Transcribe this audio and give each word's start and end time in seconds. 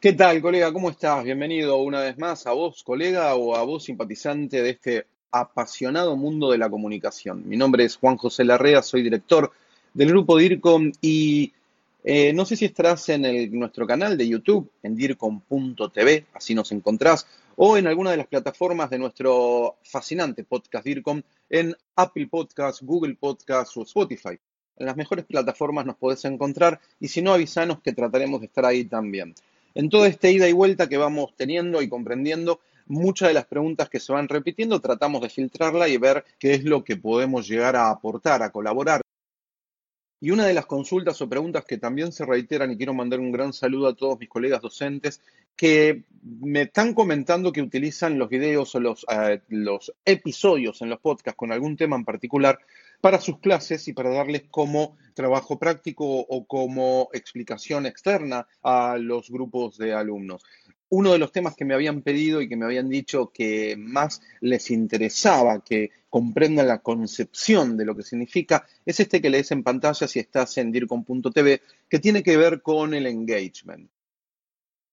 ¿Qué 0.00 0.14
tal, 0.14 0.40
colega? 0.40 0.72
¿Cómo 0.72 0.88
estás? 0.88 1.24
Bienvenido 1.24 1.76
una 1.76 2.00
vez 2.00 2.16
más 2.16 2.46
a 2.46 2.52
vos, 2.52 2.82
colega, 2.82 3.34
o 3.34 3.54
a 3.54 3.64
vos, 3.64 3.84
simpatizante 3.84 4.62
de 4.62 4.70
este 4.70 5.06
apasionado 5.30 6.16
mundo 6.16 6.50
de 6.50 6.56
la 6.56 6.70
comunicación. 6.70 7.46
Mi 7.46 7.58
nombre 7.58 7.84
es 7.84 7.96
Juan 7.96 8.16
José 8.16 8.44
Larrea, 8.44 8.80
soy 8.80 9.02
director 9.02 9.52
del 9.92 10.08
grupo 10.08 10.38
DIRCOM 10.38 10.90
y 11.02 11.52
eh, 12.02 12.32
no 12.32 12.46
sé 12.46 12.56
si 12.56 12.64
estarás 12.64 13.10
en 13.10 13.52
nuestro 13.58 13.86
canal 13.86 14.16
de 14.16 14.26
YouTube, 14.26 14.70
en 14.82 14.96
DIRCOM.tv, 14.96 16.24
así 16.32 16.54
nos 16.54 16.72
encontrás, 16.72 17.26
o 17.56 17.76
en 17.76 17.86
alguna 17.86 18.12
de 18.12 18.16
las 18.16 18.26
plataformas 18.26 18.88
de 18.88 18.98
nuestro 19.00 19.76
fascinante 19.82 20.44
podcast 20.44 20.86
DIRCOM, 20.86 21.20
en 21.50 21.76
Apple 21.96 22.26
Podcasts, 22.28 22.80
Google 22.82 23.16
Podcasts 23.16 23.76
o 23.76 23.82
Spotify. 23.82 24.38
En 24.78 24.86
las 24.86 24.96
mejores 24.96 25.26
plataformas 25.26 25.84
nos 25.84 25.96
podés 25.96 26.24
encontrar 26.24 26.80
y 26.98 27.08
si 27.08 27.20
no, 27.20 27.34
avisanos 27.34 27.82
que 27.82 27.92
trataremos 27.92 28.40
de 28.40 28.46
estar 28.46 28.64
ahí 28.64 28.84
también. 28.84 29.34
En 29.74 29.88
toda 29.88 30.08
esta 30.08 30.28
ida 30.28 30.48
y 30.48 30.52
vuelta 30.52 30.88
que 30.88 30.96
vamos 30.96 31.34
teniendo 31.36 31.82
y 31.82 31.88
comprendiendo, 31.88 32.60
muchas 32.86 33.28
de 33.28 33.34
las 33.34 33.46
preguntas 33.46 33.88
que 33.88 34.00
se 34.00 34.12
van 34.12 34.28
repitiendo 34.28 34.80
tratamos 34.80 35.22
de 35.22 35.28
filtrarla 35.28 35.88
y 35.88 35.96
ver 35.96 36.24
qué 36.38 36.54
es 36.54 36.64
lo 36.64 36.82
que 36.82 36.96
podemos 36.96 37.46
llegar 37.46 37.76
a 37.76 37.90
aportar, 37.90 38.42
a 38.42 38.50
colaborar. 38.50 39.00
Y 40.22 40.32
una 40.32 40.46
de 40.46 40.52
las 40.52 40.66
consultas 40.66 41.22
o 41.22 41.28
preguntas 41.28 41.64
que 41.64 41.78
también 41.78 42.12
se 42.12 42.26
reiteran, 42.26 42.70
y 42.70 42.76
quiero 42.76 42.92
mandar 42.92 43.20
un 43.20 43.32
gran 43.32 43.54
saludo 43.54 43.88
a 43.88 43.96
todos 43.96 44.18
mis 44.18 44.28
colegas 44.28 44.60
docentes, 44.60 45.22
que 45.56 46.04
me 46.22 46.62
están 46.62 46.92
comentando 46.92 47.52
que 47.52 47.62
utilizan 47.62 48.18
los 48.18 48.28
videos 48.28 48.74
o 48.74 48.80
los, 48.80 49.06
eh, 49.10 49.40
los 49.48 49.94
episodios 50.04 50.82
en 50.82 50.90
los 50.90 51.00
podcasts 51.00 51.38
con 51.38 51.52
algún 51.52 51.76
tema 51.76 51.96
en 51.96 52.04
particular 52.04 52.58
para 53.00 53.20
sus 53.20 53.38
clases 53.38 53.88
y 53.88 53.92
para 53.92 54.10
darles 54.10 54.44
como 54.50 54.96
trabajo 55.14 55.58
práctico 55.58 56.04
o 56.06 56.46
como 56.46 57.08
explicación 57.12 57.86
externa 57.86 58.46
a 58.62 58.96
los 58.98 59.30
grupos 59.30 59.78
de 59.78 59.92
alumnos. 59.92 60.42
Uno 60.88 61.12
de 61.12 61.18
los 61.18 61.30
temas 61.30 61.54
que 61.54 61.64
me 61.64 61.74
habían 61.74 62.02
pedido 62.02 62.40
y 62.40 62.48
que 62.48 62.56
me 62.56 62.64
habían 62.64 62.88
dicho 62.88 63.30
que 63.32 63.76
más 63.78 64.20
les 64.40 64.70
interesaba 64.70 65.62
que 65.62 65.90
comprendan 66.08 66.66
la 66.66 66.82
concepción 66.82 67.76
de 67.76 67.84
lo 67.84 67.94
que 67.94 68.02
significa 68.02 68.66
es 68.84 68.98
este 68.98 69.20
que 69.20 69.30
lees 69.30 69.52
en 69.52 69.62
pantalla 69.62 70.08
si 70.08 70.18
estás 70.18 70.58
en 70.58 70.72
dircom.tv, 70.72 71.62
que 71.88 71.98
tiene 72.00 72.24
que 72.24 72.36
ver 72.36 72.60
con 72.60 72.92
el 72.94 73.06
engagement. 73.06 73.88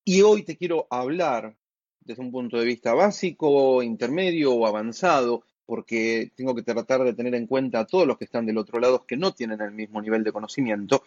Y 0.05 0.21
hoy 0.21 0.43
te 0.43 0.55
quiero 0.55 0.87
hablar 0.91 1.57
desde 1.99 2.21
un 2.21 2.31
punto 2.31 2.57
de 2.57 2.65
vista 2.65 2.93
básico, 2.93 3.81
intermedio 3.81 4.53
o 4.53 4.67
avanzado 4.67 5.43
porque 5.67 6.31
tengo 6.35 6.55
que 6.55 6.63
tratar 6.63 7.03
de 7.03 7.13
tener 7.13 7.35
en 7.35 7.45
cuenta 7.45 7.81
a 7.81 7.85
todos 7.85 8.07
los 8.07 8.17
que 8.17 8.23
están 8.23 8.45
del 8.45 8.57
otro 8.57 8.79
lado 8.79 9.05
que 9.05 9.17
no 9.17 9.33
tienen 9.33 9.61
el 9.61 9.71
mismo 9.71 10.01
nivel 10.01 10.23
de 10.23 10.31
conocimiento. 10.31 11.03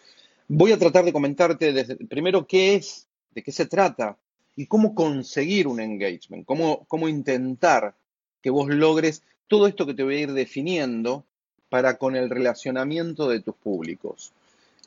Voy 0.47 0.71
a 0.71 0.77
tratar 0.77 1.03
de 1.03 1.11
comentarte 1.11 1.97
primero 2.07 2.45
qué 2.45 2.75
es, 2.75 3.07
de 3.31 3.41
qué 3.41 3.51
se 3.51 3.65
trata 3.65 4.17
y 4.55 4.67
cómo 4.67 4.93
conseguir 4.93 5.67
un 5.67 5.81
engagement, 5.81 6.45
cómo, 6.45 6.85
cómo 6.87 7.09
intentar 7.09 7.95
que 8.41 8.51
vos 8.51 8.69
logres 8.69 9.23
todo 9.47 9.67
esto 9.67 9.85
que 9.85 9.95
te 9.95 10.03
voy 10.03 10.17
a 10.17 10.21
ir 10.21 10.33
definiendo 10.33 11.25
para 11.67 11.97
con 11.97 12.15
el 12.15 12.29
relacionamiento 12.29 13.27
de 13.27 13.39
tus 13.39 13.55
públicos. 13.55 14.31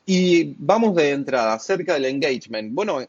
Y 0.05 0.55
vamos 0.59 0.95
de 0.95 1.11
entrada, 1.11 1.53
acerca 1.53 1.95
del 1.95 2.05
engagement. 2.05 2.73
Bueno, 2.73 2.99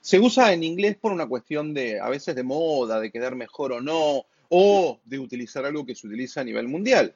se 0.00 0.18
usa 0.18 0.52
en 0.52 0.64
inglés 0.64 0.96
por 1.00 1.12
una 1.12 1.28
cuestión 1.28 1.72
de, 1.72 2.00
a 2.00 2.08
veces 2.08 2.34
de 2.34 2.42
moda, 2.42 2.98
de 2.98 3.12
quedar 3.12 3.36
mejor 3.36 3.72
o 3.72 3.80
no, 3.80 4.26
o 4.54 5.00
de 5.06 5.18
utilizar 5.18 5.64
algo 5.64 5.86
que 5.86 5.94
se 5.94 6.06
utiliza 6.06 6.42
a 6.42 6.44
nivel 6.44 6.68
mundial. 6.68 7.14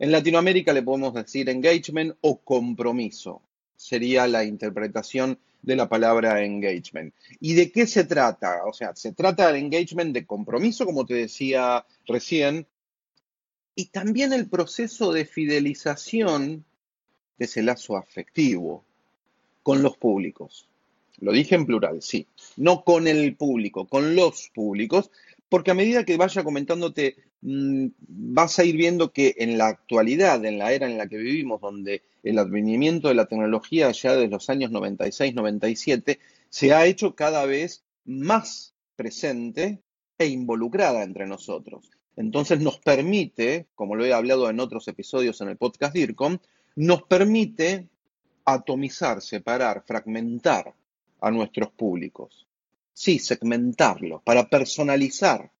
En 0.00 0.10
Latinoamérica 0.10 0.72
le 0.72 0.82
podemos 0.82 1.14
decir 1.14 1.48
engagement 1.48 2.16
o 2.22 2.40
compromiso. 2.40 3.40
Sería 3.76 4.26
la 4.26 4.42
interpretación 4.42 5.38
de 5.62 5.76
la 5.76 5.88
palabra 5.88 6.42
engagement. 6.42 7.14
¿Y 7.38 7.54
de 7.54 7.70
qué 7.70 7.86
se 7.86 8.02
trata? 8.02 8.64
O 8.66 8.72
sea, 8.72 8.96
se 8.96 9.12
trata 9.12 9.46
del 9.46 9.62
engagement 9.62 10.12
de 10.12 10.26
compromiso, 10.26 10.84
como 10.84 11.06
te 11.06 11.14
decía 11.14 11.86
recién, 12.04 12.66
y 13.76 13.86
también 13.86 14.32
el 14.32 14.48
proceso 14.48 15.12
de 15.12 15.24
fidelización 15.24 16.64
de 17.38 17.44
ese 17.44 17.62
lazo 17.62 17.96
afectivo 17.96 18.84
con 19.62 19.84
los 19.84 19.96
públicos. 19.98 20.66
Lo 21.18 21.30
dije 21.30 21.54
en 21.54 21.64
plural, 21.64 22.02
sí. 22.02 22.26
No 22.56 22.82
con 22.82 23.06
el 23.06 23.36
público, 23.36 23.86
con 23.86 24.16
los 24.16 24.50
públicos, 24.52 25.12
porque 25.52 25.70
a 25.70 25.74
medida 25.74 26.06
que 26.06 26.16
vaya 26.16 26.42
comentándote, 26.44 27.14
mm, 27.42 27.88
vas 27.98 28.58
a 28.58 28.64
ir 28.64 28.74
viendo 28.74 29.12
que 29.12 29.34
en 29.36 29.58
la 29.58 29.66
actualidad, 29.66 30.42
en 30.46 30.56
la 30.56 30.72
era 30.72 30.86
en 30.90 30.96
la 30.96 31.08
que 31.08 31.18
vivimos, 31.18 31.60
donde 31.60 32.00
el 32.22 32.38
advenimiento 32.38 33.08
de 33.08 33.16
la 33.16 33.26
tecnología 33.26 33.92
ya 33.92 34.14
desde 34.14 34.28
los 34.28 34.48
años 34.48 34.70
96-97 34.70 36.20
se 36.48 36.72
ha 36.72 36.86
hecho 36.86 37.14
cada 37.14 37.44
vez 37.44 37.84
más 38.06 38.72
presente 38.96 39.82
e 40.16 40.24
involucrada 40.24 41.02
entre 41.02 41.26
nosotros. 41.26 41.90
Entonces 42.16 42.60
nos 42.60 42.78
permite, 42.78 43.66
como 43.74 43.94
lo 43.94 44.06
he 44.06 44.14
hablado 44.14 44.48
en 44.48 44.58
otros 44.58 44.88
episodios 44.88 45.38
en 45.42 45.50
el 45.50 45.58
podcast 45.58 45.92
DIRCOM, 45.92 46.38
nos 46.76 47.02
permite 47.02 47.88
atomizar, 48.46 49.20
separar, 49.20 49.84
fragmentar 49.86 50.72
a 51.20 51.30
nuestros 51.30 51.70
públicos 51.72 52.46
sí, 52.92 53.18
segmentarlo, 53.18 54.22
para 54.24 54.48
personalizar 54.48 55.50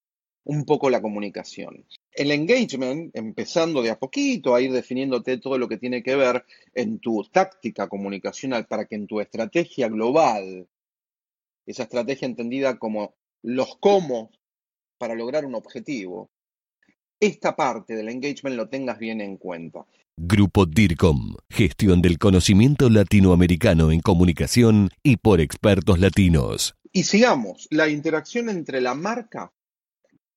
un 0.44 0.64
poco 0.64 0.90
la 0.90 1.00
comunicación. 1.00 1.86
El 2.12 2.30
engagement, 2.30 3.16
empezando 3.16 3.82
de 3.82 3.90
a 3.90 3.98
poquito 3.98 4.54
a 4.54 4.60
ir 4.60 4.72
definiéndote 4.72 5.38
todo 5.38 5.56
lo 5.56 5.68
que 5.68 5.78
tiene 5.78 6.02
que 6.02 6.16
ver 6.16 6.44
en 6.74 6.98
tu 6.98 7.24
táctica 7.24 7.88
comunicacional 7.88 8.66
para 8.66 8.86
que 8.86 8.96
en 8.96 9.06
tu 9.06 9.20
estrategia 9.20 9.88
global, 9.88 10.68
esa 11.64 11.84
estrategia 11.84 12.26
entendida 12.26 12.78
como 12.78 13.14
los 13.42 13.76
cómo 13.78 14.30
para 14.98 15.14
lograr 15.14 15.44
un 15.44 15.54
objetivo, 15.54 16.30
esta 17.20 17.54
parte 17.54 17.94
del 17.94 18.08
engagement 18.08 18.56
lo 18.56 18.68
tengas 18.68 18.98
bien 18.98 19.20
en 19.20 19.36
cuenta. 19.36 19.86
Grupo 20.16 20.66
DIRCOM, 20.66 21.36
gestión 21.48 22.02
del 22.02 22.18
conocimiento 22.18 22.90
latinoamericano 22.90 23.92
en 23.92 24.00
comunicación 24.00 24.90
y 25.02 25.16
por 25.16 25.40
expertos 25.40 26.00
latinos. 26.00 26.74
Y 26.92 27.04
sigamos, 27.04 27.68
la 27.70 27.88
interacción 27.88 28.50
entre 28.50 28.82
la 28.82 28.94
marca, 28.94 29.50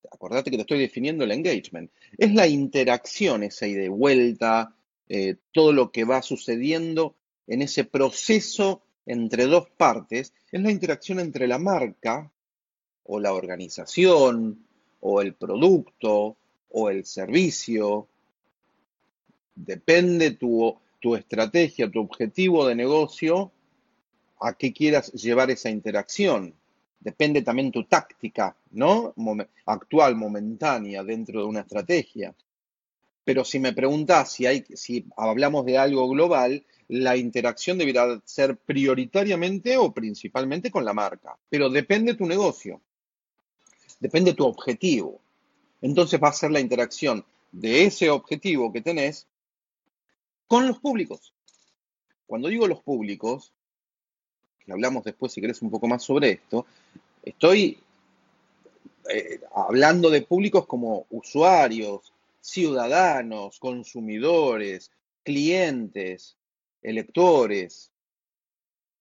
acordate 0.10 0.50
que 0.50 0.58
te 0.58 0.62
estoy 0.62 0.80
definiendo 0.80 1.26
el 1.26 1.32
engagement, 1.32 1.92
es 2.18 2.34
la 2.34 2.48
interacción, 2.48 3.44
esa 3.44 3.68
ida 3.68 3.84
y 3.84 3.90
vuelta, 3.90 4.74
eh, 5.10 5.36
todo 5.52 5.74
lo 5.74 5.92
que 5.92 6.06
va 6.06 6.22
sucediendo 6.22 7.16
en 7.48 7.62
ese 7.62 7.84
proceso 7.84 8.84
entre 9.06 9.46
dos 9.46 9.70
partes, 9.70 10.34
es 10.50 10.62
la 10.62 10.72
interacción 10.72 11.20
entre 11.20 11.48
la 11.48 11.60
marca 11.60 12.32
o 13.04 13.20
la 13.20 13.34
organización 13.34 14.66
o 15.02 15.22
el 15.22 15.34
producto 15.34 16.38
o 16.70 16.90
el 16.90 17.06
servicio. 17.06 18.08
Depende 19.54 20.32
tu, 20.32 20.76
tu 21.00 21.16
estrategia, 21.16 21.92
tu 21.92 22.00
objetivo 22.00 22.66
de 22.66 22.76
negocio, 22.76 23.52
a 24.40 24.54
qué 24.54 24.74
quieras 24.74 25.12
llevar 25.14 25.52
esa 25.52 25.70
interacción. 25.70 26.54
Depende 27.00 27.42
también 27.42 27.72
tu 27.72 27.84
táctica, 27.86 28.56
¿no? 28.72 29.14
actual, 29.66 30.16
momentánea, 30.16 31.04
dentro 31.04 31.42
de 31.42 31.46
una 31.48 31.62
estrategia. 31.62 32.34
Pero 33.24 33.44
si 33.44 33.60
me 33.60 33.74
preguntas 33.74 34.32
si, 34.32 34.46
hay, 34.46 34.64
si 34.74 35.06
hablamos 35.18 35.66
de 35.66 35.78
algo 35.78 36.08
global, 36.10 36.64
la 36.88 37.18
interacción 37.18 37.78
deberá 37.78 38.22
ser 38.24 38.58
prioritariamente 38.58 39.78
o 39.78 39.92
principalmente 39.92 40.70
con 40.70 40.86
la 40.86 40.94
marca. 40.94 41.38
Pero 41.50 41.70
depende 41.70 42.14
tu 42.14 42.26
negocio, 42.26 42.82
depende 44.00 44.34
tu 44.34 44.46
objetivo. 44.46 45.22
Entonces 45.82 46.20
va 46.22 46.30
a 46.30 46.34
ser 46.34 46.52
la 46.52 46.60
interacción 46.60 47.26
de 47.52 47.86
ese 47.86 48.10
objetivo 48.10 48.72
que 48.72 48.82
tenés 48.82 49.28
con 50.48 50.68
los 50.68 50.80
públicos. 50.80 51.34
Cuando 52.28 52.48
digo 52.50 52.68
los 52.68 52.82
públicos, 52.82 53.54
que 54.66 54.72
hablamos 54.72 55.04
después 55.04 55.32
si 55.32 55.42
querés 55.42 55.62
un 55.62 55.70
poco 55.70 55.88
más 55.88 56.04
sobre 56.04 56.32
esto, 56.32 56.66
estoy 57.24 57.78
eh, 59.10 59.40
hablando 59.56 60.10
de 60.10 60.24
públicos 60.24 60.66
como 60.66 61.06
usuarios, 61.10 62.14
ciudadanos, 62.42 63.60
consumidores, 63.60 64.92
clientes, 65.24 66.36
electores. 66.82 67.92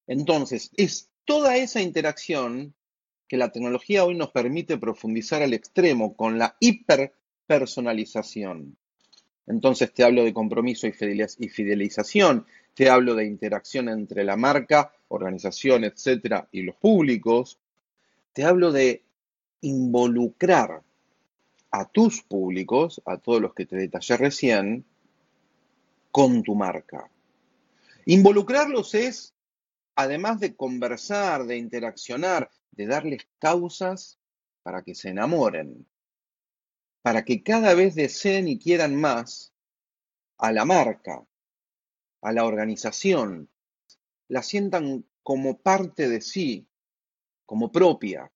Entonces, 0.06 0.70
es 0.76 1.08
toda 1.25 1.56
esa 1.56 1.81
interacción 1.81 2.75
que 3.28 3.37
la 3.37 3.50
tecnología 3.50 4.05
hoy 4.05 4.14
nos 4.14 4.31
permite 4.31 4.78
profundizar 4.78 5.43
al 5.43 5.55
extremo 5.55 6.14
con 6.14 6.38
la 6.38 6.56
hiperpersonalización. 6.60 8.76
Entonces 9.46 9.93
te 9.93 10.05
hablo 10.05 10.25
de 10.25 10.32
compromiso 10.32 10.87
y 10.87 10.93
fidelización, 10.93 12.46
te 12.75 12.88
hablo 12.88 13.14
de 13.14 13.26
interacción 13.26 13.88
entre 13.88 14.25
la 14.25 14.37
marca, 14.37 14.93
organización, 15.08 15.85
etcétera, 15.85 16.49
y 16.50 16.62
los 16.62 16.76
públicos. 16.76 17.58
Te 18.32 18.44
hablo 18.44 18.73
de 18.73 19.02
involucrar 19.61 20.82
a 21.70 21.85
tus 21.87 22.23
públicos, 22.23 23.02
a 23.05 23.19
todos 23.19 23.41
los 23.41 23.55
que 23.55 23.67
te 23.67 23.76
detallé 23.76 24.17
recién, 24.17 24.85
con 26.11 26.43
tu 26.43 26.55
marca. 26.55 27.11
Involucrarlos 28.06 28.94
es 28.94 29.35
además 29.96 30.41
de 30.41 30.55
conversar, 30.55 31.44
de 31.44 31.56
interaccionar, 31.56 32.50
de 32.73 32.87
darles 32.87 33.26
causas 33.38 34.19
para 34.62 34.82
que 34.82 34.94
se 34.94 35.11
enamoren, 35.11 35.87
para 37.04 37.22
que 37.22 37.42
cada 37.42 37.74
vez 37.74 37.94
deseen 37.94 38.48
y 38.48 38.58
quieran 38.58 38.96
más 38.96 39.52
a 40.38 40.52
la 40.52 40.64
marca, 40.64 41.22
a 42.22 42.32
la 42.32 42.46
organización, 42.46 43.50
la 44.28 44.42
sientan 44.42 45.04
como 45.22 45.58
parte 45.58 46.08
de 46.08 46.22
sí, 46.22 46.66
como 47.44 47.70
propia. 47.70 48.32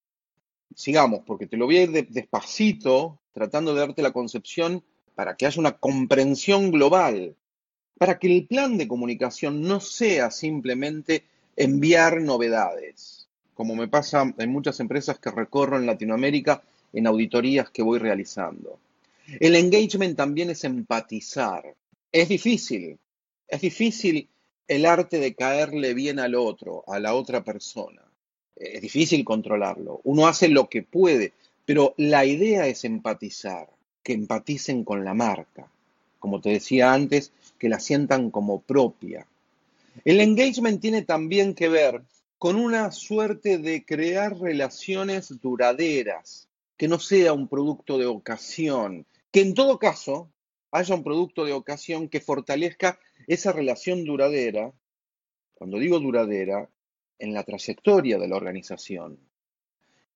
Sigamos, 0.75 1.21
porque 1.27 1.47
te 1.47 1.57
lo 1.57 1.65
voy 1.65 1.79
a 1.79 1.83
ir 1.85 2.09
despacito, 2.11 3.19
tratando 3.33 3.73
de 3.73 3.81
darte 3.81 4.03
la 4.03 4.13
concepción 4.13 4.85
para 5.15 5.35
que 5.35 5.47
haya 5.47 5.61
una 5.61 5.79
comprensión 5.79 6.71
global, 6.71 7.37
para 7.97 8.19
que 8.19 8.27
el 8.27 8.47
plan 8.47 8.77
de 8.77 8.87
comunicación 8.87 9.63
no 9.63 9.81
sea 9.81 10.31
simplemente 10.31 11.25
enviar 11.57 12.21
novedades, 12.21 13.31
como 13.55 13.75
me 13.75 13.89
pasa 13.89 14.31
en 14.37 14.53
muchas 14.53 14.79
empresas 14.79 15.19
que 15.19 15.31
recorro 15.31 15.79
en 15.79 15.87
Latinoamérica 15.87 16.63
en 16.93 17.07
auditorías 17.07 17.71
que 17.71 17.83
voy 17.83 17.99
realizando. 17.99 18.79
El 19.41 19.57
engagement 19.57 20.17
también 20.17 20.51
es 20.51 20.65
empatizar. 20.65 21.75
Es 22.11 22.29
difícil, 22.29 22.99
es 23.47 23.61
difícil 23.61 24.29
el 24.67 24.87
arte 24.87 25.19
de 25.19 25.35
caerle 25.35 25.95
bien 25.95 26.19
al 26.19 26.35
otro, 26.35 26.85
a 26.87 26.99
la 26.99 27.15
otra 27.15 27.45
persona. 27.45 28.03
Es 28.57 28.81
difícil 28.81 29.25
controlarlo. 29.25 30.01
Uno 30.05 30.27
hace 30.27 30.49
lo 30.49 30.69
que 30.69 30.83
puede, 30.83 31.33
pero 31.65 31.95
la 31.97 32.25
idea 32.25 32.67
es 32.67 32.85
empatizar, 32.85 33.69
que 34.03 34.15
empaticen 34.15 34.85
con 34.85 35.05
la 35.05 35.15
marca. 35.15 35.71
Como 36.19 36.41
te 36.41 36.51
decía 36.51 36.93
antes, 36.93 37.33
que 37.59 37.69
la 37.69 37.79
sientan 37.79 38.31
como 38.31 38.61
propia. 38.61 39.27
El 40.05 40.21
engagement 40.21 40.81
tiene 40.81 41.03
también 41.03 41.55
que 41.55 41.69
ver 41.69 42.03
con 42.39 42.57
una 42.57 42.91
suerte 42.93 43.59
de 43.59 43.85
crear 43.85 44.39
relaciones 44.39 45.41
duraderas, 45.41 46.48
que 46.79 46.89
no 46.89 47.01
sea 47.01 47.33
un 47.33 47.49
producto 47.49 47.99
de 47.99 48.07
ocasión, 48.07 49.05
que 49.33 49.41
en 49.41 49.53
todo 49.53 49.79
caso 49.79 50.31
haya 50.71 50.95
un 50.95 51.03
producto 51.03 51.45
de 51.45 51.53
ocasión 51.53 52.09
que 52.09 52.21
fortalezca 52.21 53.01
esa 53.27 53.53
relación 53.53 54.05
duradera, 54.05 54.73
cuando 55.55 55.79
digo 55.79 55.99
duradera, 55.99 56.71
en 57.19 57.35
la 57.35 57.43
trayectoria 57.43 58.17
de 58.17 58.29
la 58.29 58.37
organización. 58.37 59.19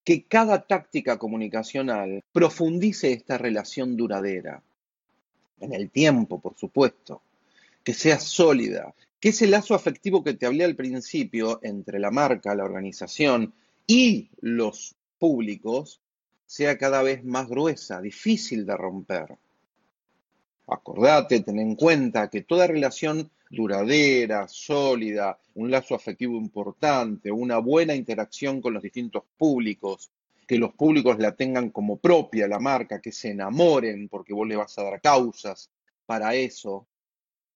Que 0.05 0.25
cada 0.25 0.67
táctica 0.67 1.19
comunicacional 1.19 2.23
profundice 2.32 3.12
esta 3.12 3.38
relación 3.38 3.97
duradera, 3.97 4.62
en 5.61 5.75
el 5.75 5.91
tiempo, 5.91 6.41
por 6.41 6.56
supuesto, 6.56 7.23
que 7.82 7.93
sea 7.93 8.20
sólida, 8.20 8.94
que 9.19 9.31
ese 9.31 9.49
lazo 9.49 9.75
afectivo 9.75 10.23
que 10.23 10.35
te 10.35 10.47
hablé 10.47 10.65
al 10.65 10.76
principio 10.76 11.58
entre 11.62 11.99
la 11.99 12.12
marca, 12.12 12.55
la 12.55 12.65
organización 12.65 13.53
y 13.87 14.31
los 14.41 14.94
públicos 15.19 16.00
sea 16.52 16.76
cada 16.76 17.02
vez 17.02 17.25
más 17.25 17.49
gruesa, 17.49 18.02
difícil 18.02 18.66
de 18.66 18.76
romper. 18.76 19.38
Acordate, 20.66 21.40
ten 21.40 21.58
en 21.58 21.75
cuenta 21.76 22.28
que 22.28 22.43
toda 22.43 22.66
relación 22.66 23.31
duradera, 23.49 24.46
sólida, 24.49 25.38
un 25.54 25.70
lazo 25.70 25.94
afectivo 25.94 26.37
importante, 26.37 27.32
una 27.32 27.56
buena 27.56 27.94
interacción 27.94 28.60
con 28.60 28.75
los 28.75 28.82
distintos 28.82 29.22
públicos, 29.38 30.10
que 30.46 30.58
los 30.58 30.75
públicos 30.75 31.19
la 31.19 31.34
tengan 31.34 31.70
como 31.70 31.96
propia 31.96 32.46
la 32.46 32.58
marca, 32.58 33.00
que 33.00 33.12
se 33.12 33.31
enamoren 33.31 34.10
porque 34.10 34.34
vos 34.34 34.46
le 34.46 34.56
vas 34.56 34.78
a 34.78 34.82
dar 34.82 35.00
causas 35.00 35.70
para 36.05 36.34
eso. 36.34 36.87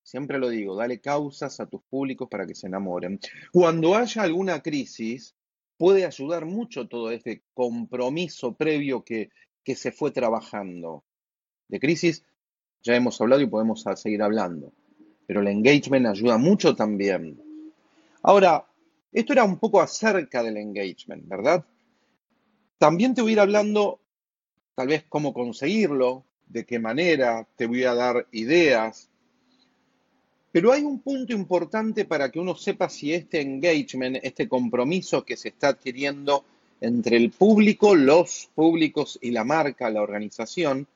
Siempre 0.02 0.38
lo 0.38 0.49
digo, 0.49 0.75
dale 0.75 1.00
causas 1.00 1.60
a 1.60 1.66
tus 1.66 1.82
públicos 1.82 2.28
para 2.31 2.46
que 2.46 2.54
se 2.54 2.69
enamoren. 2.69 3.20
Cuando 3.52 3.94
haya 3.94 4.22
alguna 4.22 4.62
crisis, 4.62 5.34
puede 5.76 6.05
ayudar 6.05 6.46
mucho 6.46 6.88
todo 6.88 7.11
este 7.11 7.43
compromiso 7.55 8.55
previo 8.55 9.05
que, 9.05 9.31
que 9.62 9.75
se 9.75 9.93
fue 9.93 10.11
trabajando. 10.11 11.05
De 11.69 11.81
crisis 11.81 12.25
ya 12.82 12.94
hemos 12.94 13.20
hablado 13.20 13.43
y 13.43 13.46
podemos 13.46 13.84
seguir 13.96 14.23
hablando. 14.23 14.73
Pero 15.26 15.40
el 15.40 15.49
engagement 15.49 16.06
ayuda 16.06 16.38
mucho 16.38 16.76
también. 16.76 17.40
Ahora, 18.23 18.67
esto 19.12 19.32
era 19.32 19.44
un 19.44 19.58
poco 19.58 19.81
acerca 19.81 20.43
del 20.43 20.56
engagement, 20.56 21.26
¿verdad? 21.26 21.64
También 22.78 23.14
te 23.14 23.23
voy 23.23 23.31
a 23.31 23.32
ir 23.34 23.40
hablando 23.40 24.00
tal 24.75 24.88
vez 24.88 25.05
cómo 25.08 25.32
conseguirlo, 25.32 26.26
de 26.46 26.64
qué 26.64 26.78
manera, 26.78 27.49
te 27.56 27.67
voy 27.67 27.84
a 27.84 27.94
dar 27.94 28.26
ideas. 28.31 29.11
Pero 30.56 30.73
hay 30.73 30.85
un 30.85 31.00
punto 31.00 31.35
importante 31.35 32.06
para 32.06 32.31
que 32.31 32.38
uno 32.38 32.55
sepa 32.55 32.88
si 32.88 33.12
este 33.12 33.43
engagement, 33.43 34.17
este 34.23 34.49
compromiso 34.49 35.23
que 35.23 35.37
se 35.37 35.49
está 35.49 35.69
adquiriendo 35.69 36.47
entre 36.81 37.19
el 37.19 37.31
público, 37.31 37.94
los 37.94 38.49
públicos 38.55 39.19
y 39.20 39.32
la 39.32 39.44
marca, 39.44 39.91
la 39.91 40.00
organización, 40.00 40.87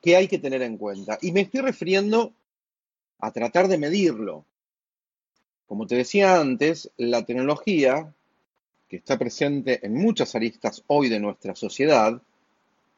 que 0.00 0.14
hay 0.14 0.28
que 0.28 0.38
tener 0.38 0.62
en 0.62 0.76
cuenta. 0.76 1.18
Y 1.20 1.32
me 1.32 1.40
estoy 1.40 1.62
refiriendo 1.62 2.32
a 3.18 3.32
tratar 3.32 3.66
de 3.66 3.76
medirlo. 3.76 4.44
Como 5.66 5.88
te 5.88 5.96
decía 5.96 6.38
antes, 6.38 6.88
la 6.96 7.24
tecnología, 7.24 8.14
que 8.88 8.98
está 8.98 9.18
presente 9.18 9.84
en 9.84 9.94
muchas 9.94 10.36
aristas 10.36 10.84
hoy 10.86 11.08
de 11.08 11.18
nuestra 11.18 11.56
sociedad, 11.56 12.22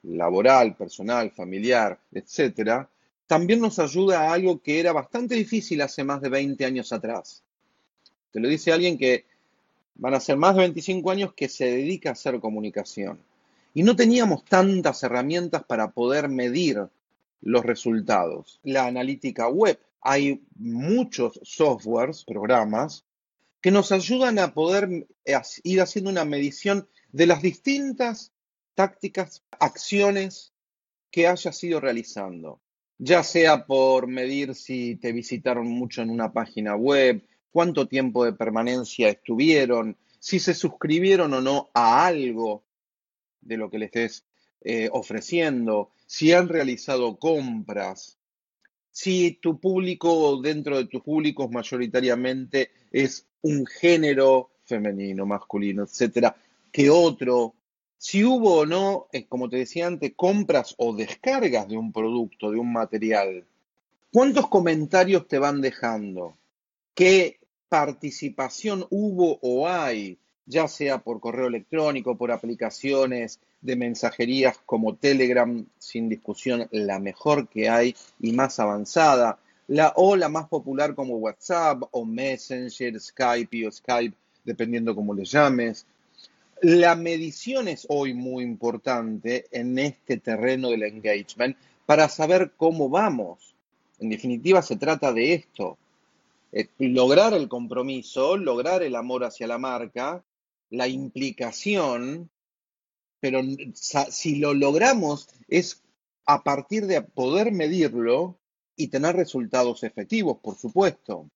laboral, 0.02 0.76
personal, 0.76 1.31
familiar, 1.31 1.99
etc., 2.12 2.87
también 3.28 3.60
nos 3.60 3.78
ayuda 3.78 4.22
a 4.22 4.32
algo 4.32 4.60
que 4.60 4.80
era 4.80 4.92
bastante 4.92 5.34
difícil 5.34 5.82
hace 5.82 6.02
más 6.02 6.22
de 6.22 6.30
20 6.30 6.64
años 6.64 6.92
atrás. 6.92 7.44
Te 8.32 8.40
lo 8.40 8.48
dice 8.48 8.72
alguien 8.72 8.96
que 8.96 9.26
van 9.96 10.14
a 10.14 10.20
ser 10.20 10.38
más 10.38 10.54
de 10.54 10.62
25 10.62 11.10
años 11.10 11.34
que 11.34 11.48
se 11.48 11.66
dedica 11.66 12.08
a 12.08 12.12
hacer 12.12 12.40
comunicación. 12.40 13.20
Y 13.75 13.82
no 13.82 13.94
teníamos 13.94 14.46
tantas 14.46 15.02
herramientas 15.02 15.62
para 15.64 15.90
poder 15.90 16.30
medir 16.30 16.88
los 17.42 17.64
resultados. 17.64 18.60
La 18.62 18.86
analítica 18.86 19.48
web. 19.48 19.78
Hay 20.00 20.42
muchos 20.56 21.38
softwares, 21.42 22.24
programas, 22.24 23.04
que 23.60 23.70
nos 23.70 23.92
ayudan 23.92 24.38
a 24.38 24.54
poder 24.54 25.06
ir 25.64 25.81
haciendo 25.82 26.10
una 26.10 26.24
medición 26.24 26.88
de 27.12 27.26
las 27.26 27.42
distintas 27.42 28.32
tácticas, 28.74 29.42
acciones 29.58 30.54
que 31.10 31.26
hayas 31.26 31.62
ido 31.62 31.81
realizando, 31.81 32.60
ya 32.98 33.22
sea 33.22 33.64
por 33.64 34.08
medir 34.08 34.54
si 34.54 34.96
te 34.96 35.12
visitaron 35.12 35.68
mucho 35.68 36.02
en 36.02 36.10
una 36.10 36.32
página 36.32 36.74
web, 36.74 37.22
cuánto 37.50 37.86
tiempo 37.86 38.24
de 38.24 38.32
permanencia 38.32 39.08
estuvieron, 39.08 39.96
si 40.18 40.40
se 40.40 40.54
suscribieron 40.54 41.32
o 41.32 41.40
no 41.40 41.70
a 41.74 42.06
algo 42.06 42.64
de 43.40 43.56
lo 43.56 43.70
que 43.70 43.78
le 43.78 43.86
estés 43.86 44.24
eh, 44.60 44.88
ofreciendo, 44.93 45.90
si 46.06 46.32
han 46.32 46.48
realizado 46.48 47.17
compras, 47.19 48.19
si 48.90 49.38
tu 49.40 49.60
público 49.60 50.40
dentro 50.43 50.76
de 50.76 50.86
tus 50.86 51.02
públicos 51.02 51.48
mayoritariamente 51.50 52.70
es 52.90 53.28
un 53.43 53.64
género 53.64 54.50
femenino, 54.64 55.24
masculino, 55.24 55.84
etcétera, 55.84 56.36
que 56.72 56.90
otro, 56.90 57.55
si 57.98 58.24
hubo 58.24 58.58
o 58.58 58.67
no, 58.67 59.08
eh, 59.12 59.26
como 59.26 59.48
te 59.48 59.56
decía 59.56 59.86
antes, 59.86 60.12
compras 60.17 60.74
o 60.78 60.94
descargas 60.94 61.69
de 61.69 61.76
un 61.76 61.93
producto, 61.93 62.50
de 62.50 62.58
un 62.58 62.72
material. 62.72 63.44
¿Cuántos 64.12 64.48
comentarios 64.48 65.28
te 65.28 65.38
van 65.38 65.60
dejando? 65.60 66.36
¿Qué 66.94 67.38
participación 67.69 68.86
hubo 68.90 69.38
o 69.43 69.69
hay? 69.69 70.19
ya 70.48 70.67
sea 70.67 70.98
por 70.98 71.20
correo 71.20 71.46
electrónico, 71.46 72.17
por 72.17 72.32
aplicaciones 72.32 73.38
de 73.60 73.76
mensajerías 73.76 74.58
como 74.64 74.96
Telegram, 74.96 75.67
sin 75.78 76.08
discusión 76.08 76.67
la 76.72 76.98
mejor 76.98 77.48
que 77.48 77.69
hay 77.69 77.94
y 78.19 78.32
más 78.32 78.58
avanzada, 78.58 79.38
la, 79.67 79.93
o 79.96 80.17
la 80.17 80.31
más 80.31 80.48
popular 80.48 80.94
como 80.94 81.17
WhatsApp 81.17 81.82
o 81.90 82.05
Messenger, 82.05 82.98
Skype 82.98 83.67
o 83.67 83.70
Skype, 83.70 84.17
dependiendo 84.44 84.94
cómo 84.94 85.12
le 85.12 85.26
llames. 85.26 85.86
La 86.62 86.96
medición 86.96 87.69
es 87.69 87.86
hoy 87.88 88.15
muy 88.15 88.43
importante 88.43 89.46
en 89.53 89.79
este 89.79 90.17
terreno 90.19 90.70
del 90.70 90.82
engagement 90.82 91.56
para 91.86 92.08
saber 92.08 92.53
cómo 92.56 92.88
vamos. 92.88 93.55
En 94.00 94.08
definitiva, 94.08 94.62
se 94.62 94.77
trata 94.77 95.12
de 95.12 95.34
esto, 95.34 95.79
eh, 96.53 96.69
lograr 96.79 97.34
el 97.34 97.48
compromiso, 97.48 98.36
lograr 98.36 98.82
el 98.82 98.96
amor 98.96 99.24
hacia 99.24 99.46
la 99.46 99.58
marca 99.58 100.24
la 100.70 100.88
implicación, 100.88 102.31
pero 103.20 103.41
si 103.74 104.36
lo 104.36 104.55
logramos 104.55 105.29
es 105.48 105.82
a 106.27 106.43
partir 106.43 106.86
de 106.86 107.03
poder 107.03 107.53
medirlo 107.53 108.38
y 108.77 108.88
tener 108.88 109.17
resultados 109.17 109.82
efectivos, 109.82 110.38
por 110.43 110.56
supuesto. 110.56 111.29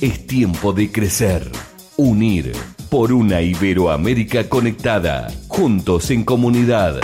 Es 0.00 0.26
tiempo 0.26 0.72
de 0.72 0.90
crecer, 0.90 1.50
unir 1.96 2.52
por 2.92 3.10
una 3.10 3.40
Iberoamérica 3.40 4.50
conectada, 4.50 5.32
juntos 5.48 6.10
en 6.10 6.24
comunidad. 6.24 7.00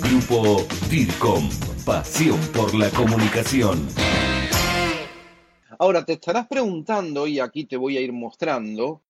Grupo 0.00 0.64
DIRCOM, 0.88 1.50
pasión 1.84 2.38
por 2.54 2.72
la 2.72 2.88
comunicación. 2.90 3.84
Ahora 5.80 6.04
te 6.04 6.12
estarás 6.12 6.46
preguntando, 6.46 7.26
y 7.26 7.40
aquí 7.40 7.64
te 7.64 7.76
voy 7.76 7.96
a 7.96 8.02
ir 8.02 8.12
mostrando, 8.12 9.02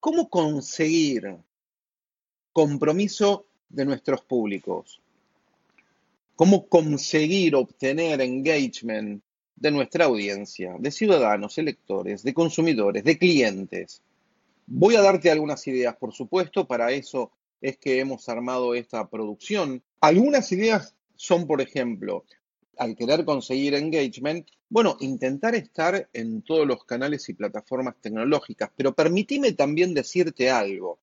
¿cómo 0.00 0.30
conseguir 0.30 1.36
compromiso 2.54 3.44
de 3.68 3.84
nuestros 3.84 4.22
públicos? 4.22 5.02
¿Cómo 6.34 6.66
conseguir 6.66 7.56
obtener 7.56 8.22
engagement 8.22 9.22
de 9.54 9.70
nuestra 9.70 10.06
audiencia, 10.06 10.76
de 10.78 10.90
ciudadanos, 10.90 11.58
electores, 11.58 12.22
de 12.22 12.32
consumidores, 12.32 13.04
de 13.04 13.18
clientes? 13.18 14.00
Voy 14.66 14.96
a 14.96 15.02
darte 15.02 15.30
algunas 15.30 15.66
ideas, 15.68 15.96
por 15.96 16.12
supuesto, 16.12 16.66
para 16.66 16.90
eso 16.90 17.30
es 17.60 17.78
que 17.78 18.00
hemos 18.00 18.28
armado 18.28 18.74
esta 18.74 19.08
producción. 19.08 19.82
Algunas 20.00 20.50
ideas 20.50 20.94
son, 21.14 21.46
por 21.46 21.60
ejemplo, 21.60 22.24
al 22.76 22.96
querer 22.96 23.24
conseguir 23.24 23.74
engagement, 23.74 24.48
bueno, 24.68 24.96
intentar 25.00 25.54
estar 25.54 26.08
en 26.12 26.42
todos 26.42 26.66
los 26.66 26.84
canales 26.84 27.28
y 27.28 27.34
plataformas 27.34 27.94
tecnológicas, 28.00 28.70
pero 28.76 28.94
permíteme 28.94 29.52
también 29.52 29.94
decirte 29.94 30.50
algo, 30.50 30.98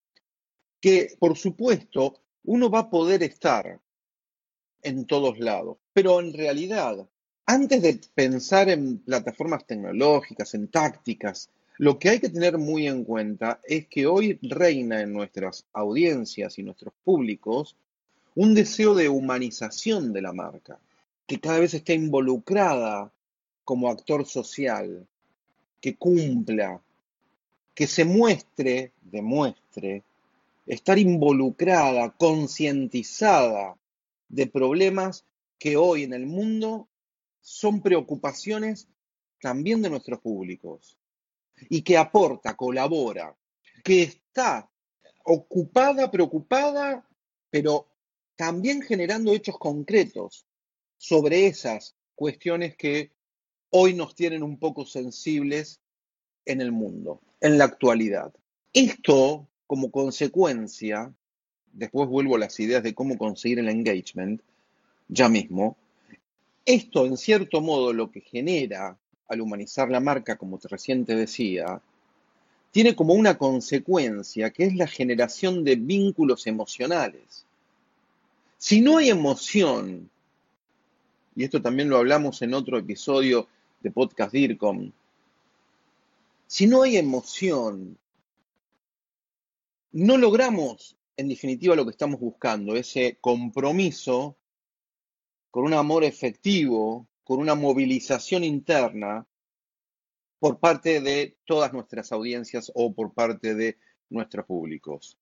que 0.79 1.15
por 1.17 1.37
supuesto 1.37 2.19
uno 2.43 2.69
va 2.69 2.79
a 2.79 2.89
poder 2.89 3.23
estar 3.23 3.79
en 4.81 5.05
todos 5.05 5.39
lados, 5.39 5.77
pero 5.93 6.19
en 6.19 6.33
realidad, 6.33 7.07
antes 7.45 7.81
de 7.81 8.01
pensar 8.13 8.69
en 8.69 8.99
plataformas 8.99 9.65
tecnológicas, 9.65 10.53
en 10.53 10.67
tácticas, 10.67 11.49
lo 11.77 11.97
que 11.97 12.09
hay 12.09 12.19
que 12.19 12.29
tener 12.29 12.57
muy 12.59 12.87
en 12.87 13.03
cuenta 13.03 13.59
es 13.63 13.87
que 13.87 14.05
hoy 14.05 14.37
reina 14.43 15.01
en 15.01 15.11
nuestras 15.11 15.65
audiencias 15.73 16.59
y 16.59 16.63
nuestros 16.63 16.93
públicos 17.03 17.75
un 18.35 18.53
deseo 18.53 18.93
de 18.93 19.09
humanización 19.09 20.13
de 20.13 20.21
la 20.21 20.33
marca, 20.33 20.79
que 21.25 21.39
cada 21.39 21.59
vez 21.59 21.73
esté 21.73 21.95
involucrada 21.95 23.11
como 23.63 23.89
actor 23.89 24.25
social, 24.25 25.07
que 25.81 25.95
cumpla, 25.95 26.79
que 27.73 27.87
se 27.87 28.05
muestre, 28.05 28.91
demuestre, 29.01 30.03
estar 30.67 30.99
involucrada, 30.99 32.11
concientizada 32.11 33.75
de 34.29 34.47
problemas 34.47 35.25
que 35.57 35.75
hoy 35.75 36.03
en 36.03 36.13
el 36.13 36.27
mundo 36.27 36.87
son 37.41 37.81
preocupaciones 37.81 38.87
también 39.41 39.81
de 39.81 39.89
nuestros 39.89 40.19
públicos 40.19 40.97
y 41.69 41.81
que 41.81 41.97
aporta, 41.97 42.55
colabora, 42.55 43.35
que 43.83 44.03
está 44.03 44.69
ocupada, 45.25 46.11
preocupada, 46.11 47.07
pero 47.49 47.87
también 48.35 48.81
generando 48.81 49.33
hechos 49.33 49.57
concretos 49.57 50.45
sobre 50.97 51.47
esas 51.47 51.95
cuestiones 52.15 52.75
que 52.75 53.11
hoy 53.69 53.93
nos 53.93 54.15
tienen 54.15 54.43
un 54.43 54.57
poco 54.57 54.85
sensibles 54.85 55.79
en 56.45 56.61
el 56.61 56.71
mundo, 56.71 57.21
en 57.41 57.57
la 57.57 57.65
actualidad. 57.65 58.33
Esto, 58.73 59.47
como 59.67 59.91
consecuencia, 59.91 61.13
después 61.71 62.07
vuelvo 62.07 62.35
a 62.35 62.39
las 62.39 62.59
ideas 62.59 62.83
de 62.83 62.93
cómo 62.93 63.17
conseguir 63.17 63.59
el 63.59 63.69
engagement, 63.69 64.41
ya 65.07 65.29
mismo, 65.29 65.77
esto 66.65 67.05
en 67.05 67.17
cierto 67.17 67.61
modo 67.61 67.93
lo 67.93 68.11
que 68.11 68.21
genera 68.21 68.97
al 69.27 69.41
humanizar 69.41 69.89
la 69.89 69.99
marca, 69.99 70.37
como 70.37 70.59
recién 70.63 71.05
te 71.05 71.15
decía, 71.15 71.81
tiene 72.71 72.95
como 72.95 73.13
una 73.13 73.37
consecuencia 73.37 74.49
que 74.49 74.65
es 74.65 74.75
la 74.75 74.87
generación 74.87 75.63
de 75.63 75.75
vínculos 75.75 76.47
emocionales. 76.47 77.45
Si 78.57 78.81
no 78.81 78.97
hay 78.97 79.09
emoción, 79.09 80.09
y 81.35 81.43
esto 81.43 81.61
también 81.61 81.89
lo 81.89 81.97
hablamos 81.97 82.41
en 82.41 82.53
otro 82.53 82.77
episodio 82.77 83.47
de 83.81 83.91
Podcast 83.91 84.31
DIRCOM, 84.33 84.91
si 86.47 86.67
no 86.67 86.83
hay 86.83 86.97
emoción, 86.97 87.97
no 89.91 90.17
logramos 90.17 90.95
en 91.17 91.27
definitiva 91.29 91.75
lo 91.75 91.85
que 91.85 91.91
estamos 91.91 92.19
buscando, 92.19 92.75
ese 92.75 93.17
compromiso 93.21 94.35
con 95.51 95.65
un 95.65 95.73
amor 95.73 96.03
efectivo, 96.03 97.05
con 97.23 97.39
una 97.39 97.55
movilización 97.55 98.43
interna 98.43 99.25
por 100.39 100.59
parte 100.59 100.99
de 101.01 101.37
todas 101.45 101.71
nuestras 101.71 102.11
audiencias 102.11 102.71
o 102.75 102.93
por 102.93 103.13
parte 103.13 103.55
de 103.55 103.77
nuestros 104.09 104.45
públicos. 104.45 105.17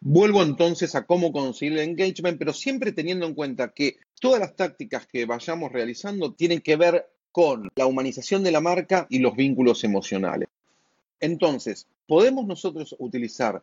Vuelvo 0.00 0.42
entonces 0.42 0.94
a 0.94 1.06
cómo 1.06 1.32
conseguir 1.32 1.78
el 1.78 1.88
engagement, 1.90 2.38
pero 2.38 2.52
siempre 2.52 2.92
teniendo 2.92 3.26
en 3.26 3.34
cuenta 3.34 3.72
que 3.72 3.96
todas 4.20 4.40
las 4.40 4.54
tácticas 4.54 5.06
que 5.06 5.26
vayamos 5.26 5.72
realizando 5.72 6.32
tienen 6.32 6.60
que 6.60 6.76
ver 6.76 7.06
con 7.32 7.68
la 7.76 7.86
humanización 7.86 8.42
de 8.42 8.52
la 8.52 8.60
marca 8.60 9.06
y 9.10 9.18
los 9.18 9.36
vínculos 9.36 9.84
emocionales. 9.84 10.48
Entonces, 11.20 11.86
podemos 12.06 12.46
nosotros 12.46 12.94
utilizar 12.98 13.62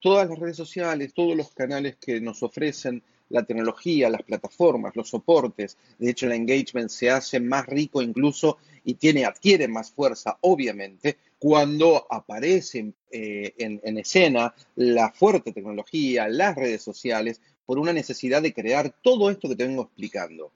todas 0.00 0.28
las 0.28 0.38
redes 0.38 0.56
sociales, 0.56 1.14
todos 1.14 1.36
los 1.36 1.52
canales 1.52 1.96
que 1.96 2.20
nos 2.20 2.42
ofrecen 2.42 3.02
la 3.32 3.42
tecnología, 3.42 4.10
las 4.10 4.22
plataformas, 4.22 4.94
los 4.94 5.08
soportes. 5.08 5.76
De 5.98 6.10
hecho, 6.10 6.26
el 6.26 6.32
engagement 6.32 6.90
se 6.90 7.10
hace 7.10 7.40
más 7.40 7.66
rico 7.66 8.02
incluso 8.02 8.58
y 8.84 8.94
tiene, 8.94 9.24
adquiere 9.24 9.66
más 9.68 9.90
fuerza, 9.90 10.38
obviamente, 10.42 11.16
cuando 11.38 12.06
aparece 12.08 12.92
eh, 13.10 13.54
en, 13.58 13.98
escena 13.98 14.54
la 14.76 15.10
fuerte 15.10 15.52
tecnología, 15.52 16.28
las 16.28 16.54
redes 16.54 16.82
sociales, 16.82 17.40
por 17.66 17.78
una 17.78 17.92
necesidad 17.92 18.42
de 18.42 18.52
crear 18.52 18.94
todo 19.02 19.30
esto 19.30 19.48
que 19.48 19.56
te 19.56 19.66
vengo 19.66 19.82
explicando. 19.82 20.52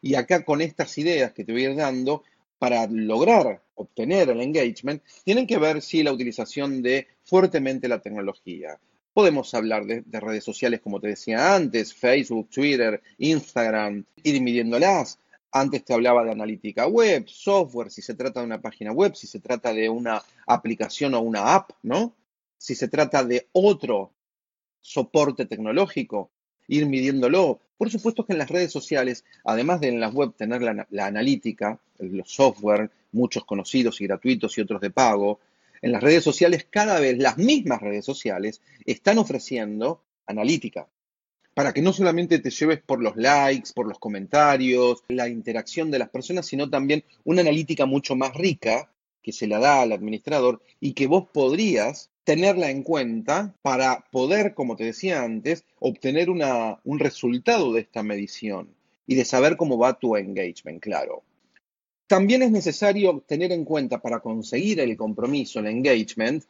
Y 0.00 0.14
acá 0.14 0.44
con 0.44 0.60
estas 0.60 0.96
ideas 0.98 1.32
que 1.32 1.44
te 1.44 1.52
voy 1.52 1.64
a 1.64 1.70
ir 1.70 1.76
dando, 1.76 2.22
para 2.58 2.86
lograr 2.88 3.62
obtener 3.76 4.28
el 4.30 4.40
engagement, 4.40 5.02
tienen 5.24 5.46
que 5.46 5.58
ver 5.58 5.80
si 5.80 6.02
la 6.02 6.12
utilización 6.12 6.82
de 6.82 7.06
fuertemente 7.24 7.88
la 7.88 8.00
tecnología. 8.00 8.78
Podemos 9.18 9.52
hablar 9.52 9.84
de, 9.84 10.02
de, 10.02 10.20
redes 10.20 10.44
sociales, 10.44 10.80
como 10.80 11.00
te 11.00 11.08
decía 11.08 11.56
antes, 11.56 11.92
Facebook, 11.92 12.50
Twitter, 12.50 13.02
Instagram, 13.18 14.04
ir 14.22 14.40
midiéndolas, 14.40 15.18
antes 15.50 15.84
te 15.84 15.92
hablaba 15.92 16.22
de 16.22 16.30
analítica 16.30 16.86
web, 16.86 17.26
software, 17.26 17.90
si 17.90 18.00
se 18.00 18.14
trata 18.14 18.38
de 18.38 18.46
una 18.46 18.60
página 18.60 18.92
web, 18.92 19.16
si 19.16 19.26
se 19.26 19.40
trata 19.40 19.74
de 19.74 19.88
una 19.88 20.22
aplicación 20.46 21.14
o 21.14 21.20
una 21.20 21.56
app, 21.56 21.72
¿no? 21.82 22.14
Si 22.58 22.76
se 22.76 22.86
trata 22.86 23.24
de 23.24 23.48
otro 23.50 24.12
soporte 24.80 25.46
tecnológico, 25.46 26.30
ir 26.68 26.86
midiéndolo. 26.86 27.58
Por 27.76 27.90
supuesto 27.90 28.24
que 28.24 28.34
en 28.34 28.38
las 28.38 28.50
redes 28.50 28.70
sociales, 28.70 29.24
además 29.42 29.80
de 29.80 29.88
en 29.88 29.98
las 29.98 30.14
web 30.14 30.32
tener 30.36 30.62
la 30.62 31.06
analítica, 31.06 31.80
los 31.98 32.30
software, 32.30 32.88
muchos 33.10 33.44
conocidos 33.44 34.00
y 34.00 34.06
gratuitos 34.06 34.56
y 34.56 34.60
otros 34.60 34.80
de 34.80 34.90
pago, 34.90 35.40
en 35.82 35.92
las 35.92 36.02
redes 36.02 36.24
sociales 36.24 36.66
cada 36.68 37.00
vez 37.00 37.18
las 37.18 37.38
mismas 37.38 37.80
redes 37.80 38.04
sociales 38.04 38.62
están 38.84 39.18
ofreciendo 39.18 40.02
analítica 40.26 40.88
para 41.58 41.72
que 41.72 41.82
no 41.82 41.92
solamente 41.92 42.38
te 42.38 42.50
lleves 42.50 42.80
por 42.80 43.02
los 43.02 43.16
likes, 43.16 43.72
por 43.74 43.88
los 43.88 43.98
comentarios, 43.98 45.02
la 45.08 45.28
interacción 45.28 45.90
de 45.90 45.98
las 45.98 46.08
personas, 46.08 46.46
sino 46.46 46.70
también 46.70 47.02
una 47.24 47.40
analítica 47.40 47.84
mucho 47.84 48.14
más 48.14 48.32
rica 48.34 48.92
que 49.24 49.32
se 49.32 49.48
la 49.48 49.58
da 49.58 49.82
al 49.82 49.90
administrador 49.90 50.62
y 50.78 50.92
que 50.92 51.08
vos 51.08 51.26
podrías 51.32 52.10
tenerla 52.22 52.70
en 52.70 52.84
cuenta 52.84 53.56
para 53.62 54.04
poder, 54.12 54.54
como 54.54 54.76
te 54.76 54.84
decía 54.84 55.22
antes, 55.22 55.64
obtener 55.80 56.30
una, 56.30 56.78
un 56.84 57.00
resultado 57.00 57.72
de 57.72 57.80
esta 57.80 58.04
medición 58.04 58.68
y 59.06 59.16
de 59.16 59.24
saber 59.24 59.56
cómo 59.56 59.78
va 59.78 59.98
tu 59.98 60.16
engagement, 60.16 60.80
claro. 60.80 61.24
También 62.08 62.42
es 62.42 62.50
necesario 62.50 63.22
tener 63.26 63.52
en 63.52 63.66
cuenta 63.66 64.00
para 64.00 64.20
conseguir 64.20 64.80
el 64.80 64.96
compromiso, 64.96 65.60
el 65.60 65.66
engagement, 65.66 66.42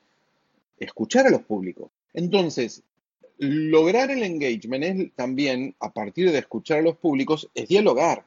escuchar 0.79 1.27
a 1.27 1.31
los 1.31 1.43
públicos. 1.43 1.91
Entonces, 2.15 2.83
lograr 3.39 4.13
el 4.13 4.23
engagement 4.23 4.85
es 4.85 5.13
también, 5.17 5.75
a 5.81 5.93
partir 5.93 6.31
de 6.31 6.39
escuchar 6.39 6.79
a 6.79 6.83
los 6.83 6.97
públicos, 6.97 7.51
es 7.57 7.69
dialogar, 7.69 8.25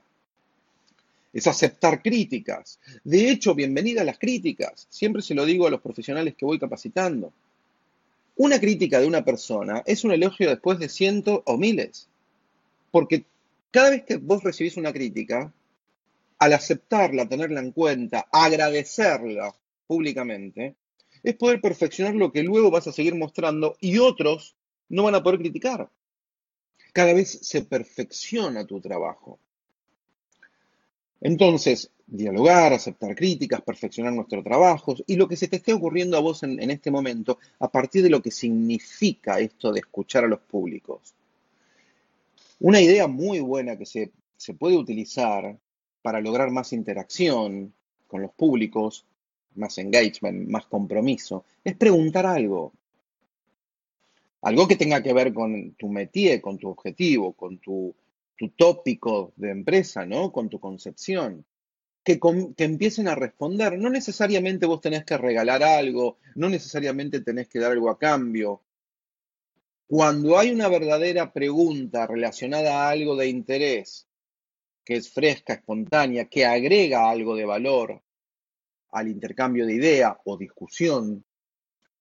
es 1.31 1.47
aceptar 1.47 2.01
críticas. 2.01 2.79
De 3.05 3.29
hecho, 3.29 3.55
bienvenida 3.55 4.03
las 4.03 4.19
críticas. 4.19 4.87
Siempre 4.89 5.21
se 5.21 5.33
lo 5.33 5.45
digo 5.45 5.65
a 5.65 5.71
los 5.71 5.79
profesionales 5.79 6.35
que 6.35 6.45
voy 6.45 6.59
capacitando. 6.59 7.31
Una 8.35 8.59
crítica 8.59 8.99
de 8.99 9.07
una 9.07 9.23
persona 9.23 9.83
es 9.85 10.03
un 10.03 10.11
elogio 10.11 10.49
después 10.49 10.79
de 10.79 10.89
cientos 10.89 11.41
o 11.45 11.57
miles. 11.57 12.09
Porque 12.91 13.23
cada 13.71 13.91
vez 13.91 14.03
que 14.03 14.17
vos 14.17 14.43
recibís 14.43 14.75
una 14.75 14.91
crítica, 14.91 15.53
al 16.41 16.53
aceptarla, 16.53 17.29
tenerla 17.29 17.59
en 17.59 17.71
cuenta, 17.71 18.27
agradecerla 18.31 19.55
públicamente, 19.85 20.75
es 21.21 21.35
poder 21.35 21.61
perfeccionar 21.61 22.15
lo 22.15 22.31
que 22.31 22.41
luego 22.41 22.71
vas 22.71 22.87
a 22.87 22.91
seguir 22.91 23.13
mostrando 23.13 23.77
y 23.79 23.99
otros 23.99 24.55
no 24.89 25.03
van 25.03 25.13
a 25.13 25.21
poder 25.21 25.39
criticar. 25.39 25.87
Cada 26.93 27.13
vez 27.13 27.37
se 27.43 27.61
perfecciona 27.61 28.65
tu 28.65 28.81
trabajo. 28.81 29.37
Entonces, 31.21 31.91
dialogar, 32.07 32.73
aceptar 32.73 33.15
críticas, 33.15 33.61
perfeccionar 33.61 34.11
nuestro 34.11 34.41
trabajo 34.41 34.95
y 35.05 35.17
lo 35.17 35.27
que 35.27 35.37
se 35.37 35.47
te 35.47 35.57
esté 35.57 35.73
ocurriendo 35.73 36.17
a 36.17 36.21
vos 36.21 36.41
en, 36.41 36.59
en, 36.59 36.71
este 36.71 36.89
momento 36.89 37.37
a 37.59 37.71
partir 37.71 38.01
de 38.01 38.09
lo 38.09 38.19
que 38.19 38.31
significa 38.31 39.39
esto 39.39 39.71
de 39.71 39.81
escuchar 39.81 40.23
a 40.23 40.27
los 40.27 40.39
públicos. 40.39 41.13
Una 42.59 42.81
idea 42.81 43.05
muy 43.05 43.41
buena 43.41 43.77
que 43.77 43.85
se, 43.85 44.11
se 44.37 44.55
puede 44.55 44.75
utilizar 44.75 45.55
para 46.01 46.21
lograr 46.21 46.51
más 46.51 46.73
interacción 46.73 47.73
con 48.07 48.21
los 48.21 48.31
públicos, 48.31 49.05
más 49.55 49.77
engagement, 49.77 50.49
más 50.49 50.65
compromiso, 50.65 51.45
es 51.63 51.75
preguntar 51.75 52.25
algo. 52.25 52.73
Algo 54.41 54.67
que 54.67 54.75
tenga 54.75 55.03
que 55.03 55.13
ver 55.13 55.33
con 55.33 55.73
tu 55.73 55.87
métier, 55.87 56.41
con 56.41 56.57
tu 56.57 56.69
objetivo, 56.69 57.33
con 57.33 57.59
tu, 57.59 57.95
tópico 58.57 59.33
de 59.35 59.51
empresa, 59.51 60.05
¿no? 60.05 60.31
Con 60.31 60.49
tu 60.49 60.59
concepción. 60.59 61.45
Que, 62.03 62.19
que, 62.19 62.63
empiecen 62.63 63.07
a 63.07 63.13
responder. 63.13 63.77
No 63.77 63.91
necesariamente 63.91 64.65
vos 64.65 64.81
tenés 64.81 65.05
que 65.05 65.17
regalar 65.17 65.61
algo, 65.61 66.17
no 66.33 66.49
necesariamente 66.49 67.21
tenés 67.21 67.47
que 67.47 67.59
dar 67.59 67.71
algo 67.71 67.91
a 67.91 67.99
cambio. 67.99 68.61
Cuando 69.85 70.39
hay 70.39 70.49
una 70.51 70.69
verdadera 70.69 71.31
pregunta 71.31 72.07
relacionada 72.07 72.87
a 72.87 72.89
algo 72.89 73.15
de 73.15 73.27
interés, 73.27 74.07
que 74.91 74.97
es 74.97 75.09
fresca, 75.09 75.53
espontánea, 75.53 76.25
que 76.25 76.45
agrega 76.45 77.09
algo 77.09 77.33
de 77.33 77.45
valor 77.45 78.03
al 78.89 79.07
intercambio 79.07 79.65
de 79.65 79.75
idea 79.75 80.19
o 80.25 80.35
discusión, 80.35 81.23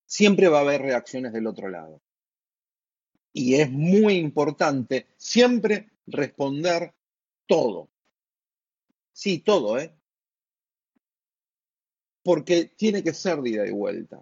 siempre 0.05 0.49
va 0.49 0.59
a 0.59 0.63
haber 0.63 0.83
reacciones 0.83 1.33
del 1.33 1.47
otro 1.47 1.69
lado. 1.69 2.03
Y 3.33 3.55
es 3.55 3.71
muy 3.71 4.15
importante 4.15 5.07
siempre 5.17 5.91
responder 6.09 6.93
todo. 7.47 7.89
Sí, 9.13 9.39
todo, 9.39 9.79
¿eh? 9.79 9.95
Porque 12.25 12.73
tiene 12.77 13.05
que 13.05 13.15
ser 13.15 13.41
de 13.41 13.51
ida 13.51 13.69
y 13.69 13.71
vuelta. 13.71 14.21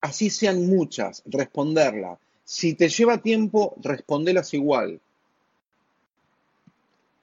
Así 0.00 0.30
sean 0.30 0.66
muchas, 0.66 1.22
responderla. 1.26 2.18
Si 2.42 2.72
te 2.72 2.88
lleva 2.88 3.20
tiempo, 3.20 3.74
respondelas 3.82 4.54
igual. 4.54 5.02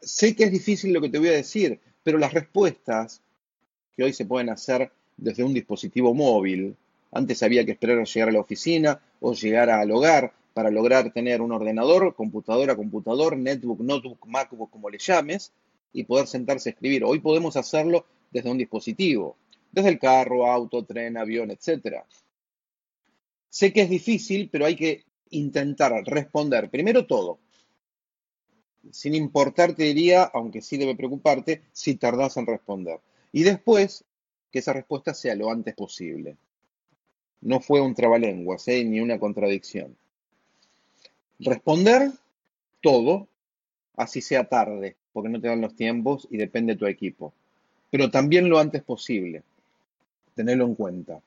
Sé 0.01 0.35
que 0.35 0.45
es 0.45 0.51
difícil 0.51 0.93
lo 0.93 1.01
que 1.01 1.09
te 1.09 1.19
voy 1.19 1.29
a 1.29 1.33
decir, 1.33 1.79
pero 2.03 2.17
las 2.17 2.33
respuestas 2.33 3.21
que 3.95 4.03
hoy 4.03 4.13
se 4.13 4.25
pueden 4.25 4.49
hacer 4.49 4.91
desde 5.17 5.43
un 5.43 5.53
dispositivo 5.53 6.13
móvil, 6.13 6.75
antes 7.11 7.41
había 7.43 7.65
que 7.65 7.71
esperar 7.71 7.99
a 7.99 8.03
llegar 8.03 8.29
a 8.29 8.33
la 8.33 8.41
oficina 8.41 8.99
o 9.21 9.33
llegar 9.33 9.69
al 9.69 9.89
hogar 9.91 10.33
para 10.53 10.69
lograr 10.69 11.11
tener 11.11 11.41
un 11.41 11.51
ordenador, 11.51 12.13
computadora, 12.15 12.75
computador, 12.75 13.37
netbook, 13.37 13.79
notebook, 13.81 14.25
macbook, 14.25 14.69
como 14.69 14.89
le 14.89 14.97
llames, 14.97 15.51
y 15.91 16.03
poder 16.03 16.27
sentarse 16.27 16.69
a 16.69 16.71
escribir. 16.73 17.03
Hoy 17.03 17.19
podemos 17.19 17.55
hacerlo 17.55 18.05
desde 18.31 18.51
un 18.51 18.57
dispositivo, 18.57 19.37
desde 19.71 19.89
el 19.89 19.99
carro, 19.99 20.45
auto, 20.45 20.83
tren, 20.83 21.17
avión, 21.17 21.51
etc. 21.51 22.03
Sé 23.49 23.71
que 23.71 23.81
es 23.81 23.89
difícil, 23.89 24.49
pero 24.49 24.65
hay 24.65 24.75
que 24.75 25.03
intentar 25.29 25.91
responder 26.05 26.69
primero 26.69 27.05
todo, 27.05 27.39
sin 28.92 29.15
importar, 29.15 29.74
te 29.74 29.84
diría, 29.84 30.24
aunque 30.24 30.62
sí 30.62 30.77
debe 30.77 30.96
preocuparte, 30.96 31.62
si 31.72 31.96
tardas 31.96 32.38
en 32.38 32.46
responder. 32.46 33.00
Y 33.32 33.44
después, 33.44 34.06
que 34.51 34.60
esa 34.60 34.74
respuesta 34.74 35.13
sea 35.13 35.36
lo 35.36 35.51
antes 35.51 35.75
posible. 35.75 36.38
No 37.42 37.60
fue 37.60 37.82
un 37.82 37.94
trabalenguas, 37.94 38.68
¿eh? 38.68 38.84
ni 38.84 39.00
una 39.00 39.20
contradicción. 39.20 39.96
Responder 41.39 42.12
todo, 42.82 43.27
así 43.96 44.22
sea 44.22 44.46
tarde, 44.46 44.96
porque 45.12 45.30
no 45.30 45.42
te 45.42 45.48
dan 45.48 45.62
los 45.62 45.75
tiempos 45.75 46.27
y 46.32 46.38
depende 46.38 46.74
de 46.74 46.80
tu 46.80 46.86
equipo. 46.86 47.34
Pero 47.92 48.10
también 48.10 48.50
lo 48.50 48.60
antes 48.60 48.84
posible. 48.84 49.44
Tenerlo 50.34 50.65
en 50.65 50.75
cuenta. 50.75 51.22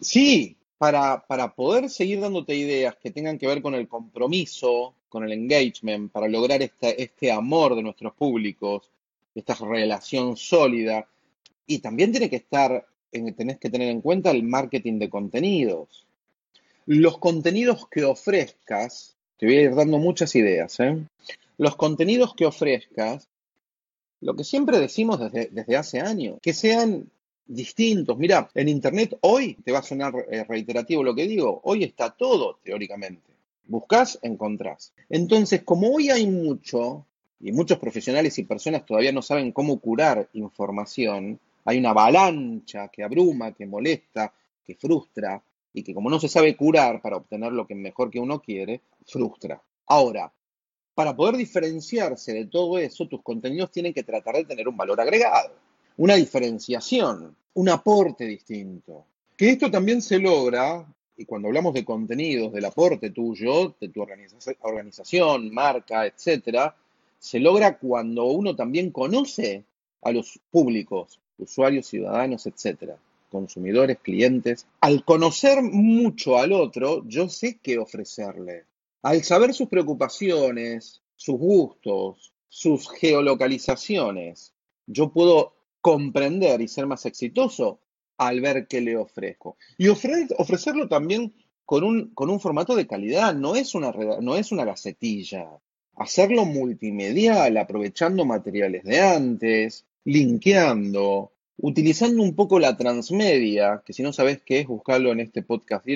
Sí, 0.00 0.55
para, 0.78 1.26
para 1.26 1.54
poder 1.54 1.88
seguir 1.88 2.20
dándote 2.20 2.54
ideas 2.54 2.96
que 2.96 3.10
tengan 3.10 3.38
que 3.38 3.46
ver 3.46 3.62
con 3.62 3.74
el 3.74 3.88
compromiso, 3.88 4.94
con 5.08 5.24
el 5.24 5.32
engagement, 5.32 6.12
para 6.12 6.28
lograr 6.28 6.60
este 6.62 7.32
amor 7.32 7.74
de 7.74 7.82
nuestros 7.82 8.14
públicos, 8.14 8.90
esta 9.34 9.54
relación 9.54 10.36
sólida. 10.36 11.08
Y 11.66 11.78
también 11.78 12.10
tiene 12.10 12.28
que 12.28 12.36
estar, 12.36 12.86
tenés 13.10 13.58
que 13.58 13.70
tener 13.70 13.88
en 13.88 14.00
cuenta 14.00 14.30
el 14.30 14.42
marketing 14.42 14.98
de 14.98 15.10
contenidos. 15.10 16.06
Los 16.84 17.18
contenidos 17.18 17.88
que 17.88 18.04
ofrezcas, 18.04 19.16
te 19.38 19.46
voy 19.46 19.56
a 19.56 19.62
ir 19.62 19.74
dando 19.74 19.98
muchas 19.98 20.34
ideas, 20.36 20.78
¿eh? 20.80 20.96
los 21.58 21.76
contenidos 21.76 22.34
que 22.34 22.46
ofrezcas, 22.46 23.28
lo 24.20 24.36
que 24.36 24.44
siempre 24.44 24.78
decimos 24.78 25.18
desde, 25.18 25.48
desde 25.50 25.76
hace 25.76 26.00
años, 26.00 26.38
que 26.42 26.52
sean 26.52 27.10
distintos. 27.46 28.18
Mira, 28.18 28.48
en 28.54 28.68
Internet 28.68 29.18
hoy, 29.22 29.54
te 29.64 29.72
va 29.72 29.80
a 29.80 29.82
sonar 29.82 30.14
eh, 30.30 30.44
reiterativo 30.44 31.02
lo 31.02 31.14
que 31.14 31.26
digo, 31.26 31.60
hoy 31.64 31.84
está 31.84 32.10
todo 32.10 32.58
teóricamente. 32.62 33.34
Buscás, 33.66 34.18
encontrás. 34.22 34.92
Entonces, 35.08 35.62
como 35.62 35.90
hoy 35.90 36.10
hay 36.10 36.26
mucho, 36.26 37.06
y 37.40 37.52
muchos 37.52 37.78
profesionales 37.78 38.38
y 38.38 38.44
personas 38.44 38.86
todavía 38.86 39.12
no 39.12 39.22
saben 39.22 39.52
cómo 39.52 39.78
curar 39.80 40.28
información, 40.34 41.38
hay 41.64 41.78
una 41.78 41.90
avalancha 41.90 42.88
que 42.88 43.02
abruma, 43.02 43.52
que 43.52 43.66
molesta, 43.66 44.32
que 44.64 44.74
frustra, 44.74 45.42
y 45.72 45.82
que 45.82 45.92
como 45.92 46.08
no 46.08 46.18
se 46.18 46.28
sabe 46.28 46.56
curar 46.56 47.02
para 47.02 47.16
obtener 47.16 47.52
lo 47.52 47.66
que 47.66 47.74
mejor 47.74 48.10
que 48.10 48.18
uno 48.18 48.40
quiere, 48.40 48.80
frustra. 49.04 49.60
Ahora, 49.86 50.32
para 50.94 51.14
poder 51.14 51.36
diferenciarse 51.36 52.32
de 52.32 52.46
todo 52.46 52.78
eso, 52.78 53.06
tus 53.06 53.22
contenidos 53.22 53.70
tienen 53.70 53.92
que 53.92 54.02
tratar 54.02 54.36
de 54.36 54.46
tener 54.46 54.66
un 54.66 54.76
valor 54.76 54.98
agregado, 55.00 55.54
una 55.98 56.14
diferenciación, 56.14 57.36
un 57.54 57.68
aporte 57.68 58.24
distinto. 58.24 59.04
Que 59.36 59.50
esto 59.50 59.70
también 59.70 60.02
se 60.02 60.18
logra 60.18 60.86
y 61.16 61.24
cuando 61.24 61.48
hablamos 61.48 61.72
de 61.74 61.84
contenidos, 61.84 62.52
del 62.52 62.66
aporte 62.66 63.10
tuyo, 63.10 63.74
de 63.80 63.88
tu 63.88 64.02
organización, 64.60 65.52
marca, 65.52 66.06
etcétera, 66.06 66.76
se 67.18 67.40
logra 67.40 67.78
cuando 67.78 68.26
uno 68.26 68.54
también 68.54 68.90
conoce 68.90 69.64
a 70.02 70.12
los 70.12 70.38
públicos, 70.50 71.18
usuarios, 71.38 71.86
ciudadanos, 71.86 72.46
etcétera, 72.46 72.98
consumidores, 73.30 73.98
clientes. 74.00 74.66
Al 74.80 75.04
conocer 75.04 75.62
mucho 75.62 76.38
al 76.38 76.52
otro, 76.52 77.02
yo 77.08 77.28
sé 77.28 77.58
qué 77.62 77.78
ofrecerle. 77.78 78.64
Al 79.02 79.24
saber 79.24 79.54
sus 79.54 79.68
preocupaciones, 79.68 81.00
sus 81.16 81.38
gustos, 81.38 82.32
sus 82.48 82.90
geolocalizaciones, 82.90 84.52
yo 84.86 85.08
puedo 85.08 85.55
comprender 85.86 86.60
y 86.60 86.66
ser 86.66 86.84
más 86.84 87.06
exitoso 87.06 87.78
al 88.18 88.40
ver 88.40 88.66
qué 88.66 88.80
le 88.80 88.96
ofrezco. 88.96 89.56
Y 89.78 89.86
ofrecerlo 89.86 90.88
también 90.88 91.32
con 91.64 91.84
un, 91.84 92.10
con 92.12 92.28
un, 92.28 92.40
formato 92.40 92.74
de 92.74 92.88
calidad, 92.88 93.32
no 93.36 93.54
es, 93.54 93.72
una, 93.76 93.92
no 94.20 94.34
es 94.34 94.50
una 94.50 94.64
gacetilla. 94.64 95.46
Hacerlo 95.94 96.44
multimedial, 96.44 97.56
aprovechando 97.56 98.24
materiales 98.24 98.82
de 98.82 98.98
antes, 99.00 99.84
linkeando, 100.02 101.30
utilizando 101.58 102.20
un 102.20 102.34
poco 102.34 102.58
la 102.58 102.76
transmedia, 102.76 103.80
que 103.86 103.92
si 103.92 104.02
no 104.02 104.12
sabes 104.12 104.40
qué 104.44 104.58
es, 104.58 104.66
buscarlo 104.66 105.12
en 105.12 105.20
este 105.20 105.44
podcast 105.44 105.86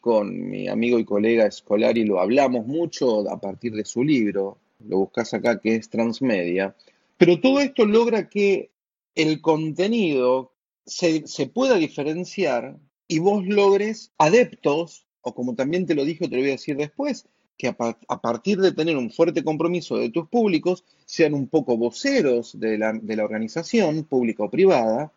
con 0.00 0.50
mi 0.50 0.68
amigo 0.68 1.00
y 1.00 1.04
colega 1.04 1.46
Escolari 1.46 2.04
lo 2.04 2.20
hablamos 2.20 2.64
mucho 2.68 3.28
a 3.28 3.40
partir 3.40 3.72
de 3.72 3.84
su 3.84 4.04
libro, 4.04 4.58
lo 4.86 4.98
buscas 4.98 5.34
acá 5.34 5.60
que 5.60 5.74
es 5.74 5.90
transmedia, 5.90 6.76
pero 7.18 7.40
todo 7.40 7.58
esto 7.60 7.84
logra 7.84 8.28
que 8.28 8.71
el 9.14 9.40
contenido 9.40 10.52
se, 10.86 11.22
pueda 11.52 11.76
diferenciar 11.76 12.76
y 13.08 13.18
vos 13.18 13.46
logres 13.46 14.12
adeptos, 14.18 15.06
o 15.20 15.34
como 15.34 15.54
también 15.54 15.86
te 15.86 15.94
lo 15.94 16.04
dije, 16.04 16.28
te 16.28 16.36
lo 16.36 16.42
voy 16.42 16.50
a 16.50 16.52
decir 16.52 16.76
después, 16.76 17.26
que 17.56 17.68
a, 17.68 18.20
partir 18.20 18.58
de 18.58 18.72
tener 18.72 18.96
un 18.96 19.10
fuerte 19.10 19.44
compromiso 19.44 19.96
de 19.96 20.10
tus 20.10 20.28
públicos, 20.28 20.84
sean 21.04 21.34
un 21.34 21.46
poco 21.46 21.76
voceros 21.76 22.58
de 22.58 22.78
la, 22.78 22.92
de 22.92 23.16
la 23.16 23.24
organización, 23.24 24.04
pública 24.04 24.44
o 24.44 24.50
privada, 24.50 25.12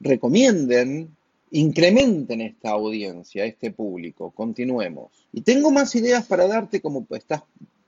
recomienden, 0.00 1.14
incrementen 1.50 2.40
esta 2.40 2.70
audiencia, 2.70 3.44
este 3.44 3.72
público. 3.72 4.30
Continuemos. 4.30 5.10
Y 5.32 5.42
tengo 5.42 5.70
más 5.70 5.94
ideas 5.94 6.26
para 6.26 6.46
darte, 6.46 6.80
como 6.80 7.06
estás 7.10 7.42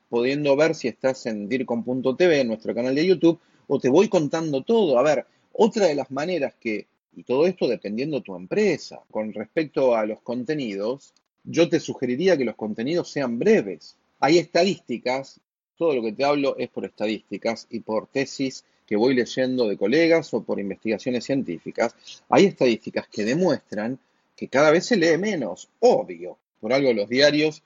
pudiendo 0.08 0.56
ver 0.56 0.74
si 0.74 0.88
estás 0.88 1.24
en 1.26 1.48
dircom.tv, 1.48 2.40
en 2.40 2.48
nuestro 2.48 2.74
canal 2.74 2.94
de 2.94 3.06
YouTube, 3.06 3.38
o 3.72 3.78
te 3.78 3.88
voy 3.88 4.08
contando 4.08 4.62
todo. 4.62 4.98
A 4.98 5.02
ver, 5.02 5.26
otra 5.52 5.86
de 5.86 5.94
las 5.94 6.10
maneras 6.10 6.54
que, 6.58 6.88
y 7.14 7.22
todo 7.22 7.46
esto 7.46 7.68
dependiendo 7.68 8.16
de 8.16 8.24
tu 8.24 8.34
empresa, 8.34 9.00
con 9.12 9.32
respecto 9.32 9.94
a 9.94 10.04
los 10.06 10.20
contenidos, 10.22 11.14
yo 11.44 11.68
te 11.68 11.78
sugeriría 11.78 12.36
que 12.36 12.44
los 12.44 12.56
contenidos 12.56 13.12
sean 13.12 13.38
breves. 13.38 13.96
Hay 14.18 14.38
estadísticas, 14.38 15.40
todo 15.76 15.94
lo 15.94 16.02
que 16.02 16.12
te 16.12 16.24
hablo 16.24 16.56
es 16.58 16.68
por 16.68 16.84
estadísticas 16.84 17.68
y 17.70 17.78
por 17.78 18.08
tesis 18.08 18.64
que 18.86 18.96
voy 18.96 19.14
leyendo 19.14 19.68
de 19.68 19.76
colegas 19.76 20.34
o 20.34 20.42
por 20.42 20.58
investigaciones 20.58 21.24
científicas. 21.24 21.94
Hay 22.28 22.46
estadísticas 22.46 23.06
que 23.06 23.24
demuestran 23.24 24.00
que 24.34 24.48
cada 24.48 24.72
vez 24.72 24.84
se 24.86 24.96
lee 24.96 25.16
menos, 25.16 25.68
obvio. 25.78 26.38
Por 26.60 26.72
algo 26.72 26.92
los 26.92 27.08
diarios, 27.08 27.62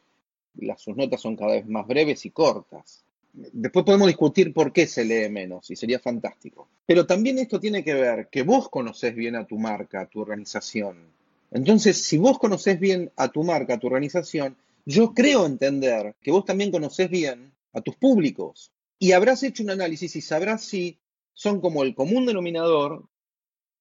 las, 0.57 0.83
sus 0.83 0.97
notas 0.97 1.23
son 1.23 1.35
cada 1.35 1.53
vez 1.53 1.67
más 1.67 1.87
breves 1.87 2.27
y 2.27 2.31
cortas. 2.31 3.04
Después 3.35 3.85
podemos 3.85 4.07
discutir 4.07 4.53
por 4.53 4.73
qué 4.73 4.87
se 4.87 5.05
lee 5.05 5.29
menos 5.29 5.69
y 5.71 5.77
sería 5.77 5.99
fantástico. 5.99 6.69
Pero 6.87 7.05
también 7.05 7.39
esto 7.39 7.59
tiene 7.59 7.83
que 7.83 7.95
ver 7.95 8.29
que 8.31 8.43
vos 8.43 8.69
conocés 8.69 9.15
bien 9.15 9.35
a 9.35 9.47
tu 9.47 9.59
marca, 9.59 10.03
a 10.03 10.07
tu 10.07 10.21
organización. 10.21 11.13
Entonces, 11.51 12.01
si 12.01 12.17
vos 12.17 12.39
conocés 12.39 12.79
bien 12.79 13.11
a 13.17 13.29
tu 13.29 13.43
marca, 13.43 13.75
a 13.75 13.79
tu 13.79 13.89
organización, 13.89 14.57
yo 14.87 15.15
creo 15.15 15.47
entender 15.47 16.15
que 16.23 16.31
vos 16.31 16.45
también 16.45 16.71
conocés 16.71 17.11
bien 17.11 17.53
a 17.73 17.81
tus 17.81 17.97
públicos. 17.97 18.71
Y 19.01 19.13
habrás 19.13 19.43
hecho 19.43 19.65
un 19.65 19.71
análisis 19.71 20.15
y 20.15 20.21
sabrás 20.21 20.63
si 20.63 20.99
son 21.33 21.61
como 21.61 21.83
el 21.83 21.95
común 21.95 22.27
denominador 22.27 23.09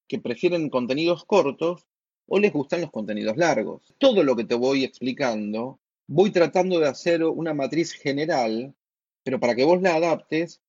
que 0.07 0.19
prefieren 0.19 0.69
contenidos 0.69 1.25
cortos 1.25 1.85
o 2.27 2.39
les 2.39 2.51
gustan 2.51 2.81
los 2.81 2.91
contenidos 2.91 3.37
largos. 3.37 3.93
Todo 3.99 4.23
lo 4.23 4.35
que 4.35 4.45
te 4.45 4.55
voy 4.55 4.83
explicando, 4.83 5.79
voy 6.07 6.31
tratando 6.31 6.79
de 6.79 6.87
hacer 6.87 7.23
una 7.23 7.53
matriz 7.53 7.93
general, 7.93 8.73
pero 9.23 9.39
para 9.39 9.55
que 9.55 9.63
vos 9.63 9.81
la 9.81 9.95
adaptes 9.95 10.61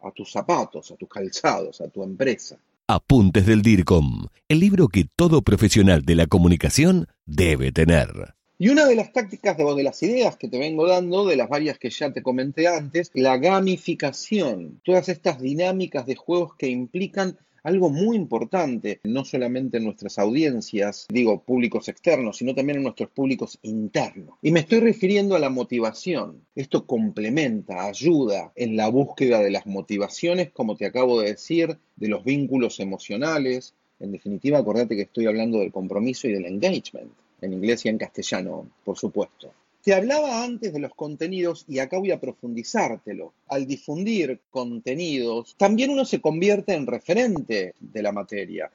a 0.00 0.10
tus 0.10 0.30
zapatos, 0.30 0.90
a 0.90 0.96
tus 0.96 1.08
calzados, 1.08 1.80
a 1.80 1.88
tu 1.88 2.02
empresa. 2.02 2.58
Apuntes 2.88 3.46
del 3.46 3.62
DIRCOM, 3.62 4.26
el 4.48 4.60
libro 4.60 4.88
que 4.88 5.08
todo 5.16 5.42
profesional 5.42 6.04
de 6.04 6.14
la 6.14 6.26
comunicación 6.26 7.08
debe 7.24 7.72
tener. 7.72 8.36
Y 8.58 8.68
una 8.68 8.86
de 8.86 8.94
las 8.94 9.12
tácticas 9.12 9.56
de, 9.56 9.64
de 9.64 9.82
las 9.82 10.02
ideas 10.02 10.36
que 10.36 10.48
te 10.48 10.58
vengo 10.58 10.86
dando, 10.86 11.26
de 11.26 11.36
las 11.36 11.48
varias 11.48 11.78
que 11.78 11.90
ya 11.90 12.12
te 12.12 12.22
comenté 12.22 12.68
antes, 12.68 13.10
la 13.12 13.36
gamificación. 13.36 14.80
Todas 14.84 15.08
estas 15.08 15.40
dinámicas 15.40 16.06
de 16.06 16.14
juegos 16.14 16.54
que 16.54 16.68
implican 16.68 17.36
algo 17.66 17.90
muy 17.90 18.16
importante, 18.16 19.00
no 19.02 19.24
solamente 19.24 19.78
en 19.78 19.84
nuestras 19.84 20.20
audiencias, 20.20 21.08
digo, 21.08 21.42
públicos 21.42 21.88
externos, 21.88 22.36
sino 22.36 22.54
también 22.54 22.76
en 22.76 22.84
nuestros 22.84 23.10
públicos 23.10 23.58
internos. 23.62 24.38
Y 24.40 24.52
me 24.52 24.60
estoy 24.60 24.78
refiriendo 24.78 25.34
a 25.34 25.40
la 25.40 25.50
motivación. 25.50 26.42
Esto 26.54 26.86
complementa, 26.86 27.86
ayuda 27.86 28.52
en 28.54 28.76
la 28.76 28.88
búsqueda 28.88 29.40
de 29.40 29.50
las 29.50 29.66
motivaciones, 29.66 30.52
como 30.52 30.76
te 30.76 30.86
acabo 30.86 31.20
de 31.20 31.30
decir, 31.30 31.76
de 31.96 32.06
los 32.06 32.22
vínculos 32.22 32.78
emocionales. 32.78 33.74
En 33.98 34.12
definitiva, 34.12 34.58
acordate 34.58 34.94
que 34.94 35.02
estoy 35.02 35.26
hablando 35.26 35.58
del 35.58 35.72
compromiso 35.72 36.28
y 36.28 36.34
del 36.34 36.46
engagement, 36.46 37.10
en 37.40 37.52
inglés 37.52 37.84
y 37.84 37.88
en 37.88 37.98
castellano, 37.98 38.68
por 38.84 38.96
supuesto. 38.96 39.50
Te 39.86 39.94
hablaba 39.94 40.42
antes 40.42 40.72
de 40.72 40.80
los 40.80 40.96
contenidos 40.96 41.64
y 41.68 41.78
acá 41.78 41.96
voy 41.98 42.10
a 42.10 42.18
profundizártelo. 42.18 43.34
Al 43.46 43.68
difundir 43.68 44.40
contenidos, 44.50 45.54
también 45.56 45.90
uno 45.90 46.04
se 46.04 46.20
convierte 46.20 46.74
en 46.74 46.88
referente 46.88 47.72
de 47.78 48.02
la 48.02 48.10
materia. 48.10 48.68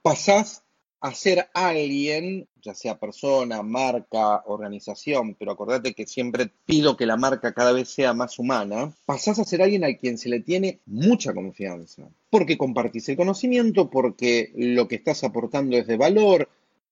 Pasás 0.00 0.62
a 1.00 1.12
ser 1.12 1.48
alguien, 1.52 2.46
ya 2.62 2.72
sea 2.72 3.00
persona, 3.00 3.64
marca, 3.64 4.44
organización, 4.46 5.34
pero 5.34 5.50
acordate 5.50 5.92
que 5.92 6.06
siempre 6.06 6.52
pido 6.64 6.96
que 6.96 7.06
la 7.06 7.16
marca 7.16 7.52
cada 7.52 7.72
vez 7.72 7.88
sea 7.88 8.14
más 8.14 8.38
humana, 8.38 8.94
pasás 9.06 9.40
a 9.40 9.44
ser 9.44 9.60
alguien 9.60 9.82
al 9.82 9.98
quien 9.98 10.18
se 10.18 10.28
le 10.28 10.38
tiene 10.38 10.78
mucha 10.86 11.34
confianza, 11.34 12.08
porque 12.30 12.56
compartís 12.56 13.08
el 13.08 13.16
conocimiento, 13.16 13.90
porque 13.90 14.52
lo 14.54 14.86
que 14.86 14.94
estás 14.94 15.24
aportando 15.24 15.76
es 15.76 15.88
de 15.88 15.96
valor, 15.96 16.48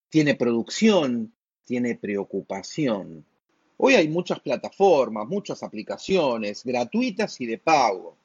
tiene 0.09 0.35
producción, 0.35 1.31
tiene 1.63 1.95
preocupación. 1.95 3.25
Hoy 3.77 3.93
hay 3.93 4.07
muchas 4.07 4.39
plataformas, 4.39 5.27
muchas 5.27 5.61
aplicaciones 5.61 6.63
gratuitas 6.63 7.39
y 7.41 7.45
de 7.45 7.59
pago. 7.59 8.15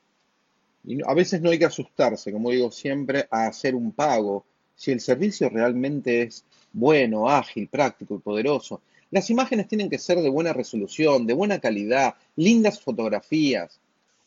Y 0.85 0.99
a 1.07 1.15
veces 1.15 1.43
no 1.43 1.51
hay 1.51 1.59
que 1.59 1.67
asustarse, 1.67 2.33
como 2.33 2.51
digo 2.51 2.71
siempre, 2.71 3.27
a 3.31 3.47
hacer 3.47 3.75
un 3.75 3.93
pago 3.93 4.45
si 4.75 4.91
el 4.91 5.01
servicio 5.01 5.51
realmente 5.51 6.23
es 6.23 6.45
bueno, 6.73 7.29
ágil, 7.29 7.69
práctico 7.69 8.15
y 8.15 8.19
poderoso. 8.19 8.81
Las 9.11 9.29
imágenes 9.29 9.69
tienen 9.69 9.91
que 9.91 9.99
ser 9.99 10.19
de 10.21 10.31
buena 10.31 10.55
resolución, 10.55 11.27
de 11.27 11.35
buena 11.35 11.59
calidad, 11.59 12.15
lindas 12.37 12.81
fotografías. 12.81 13.79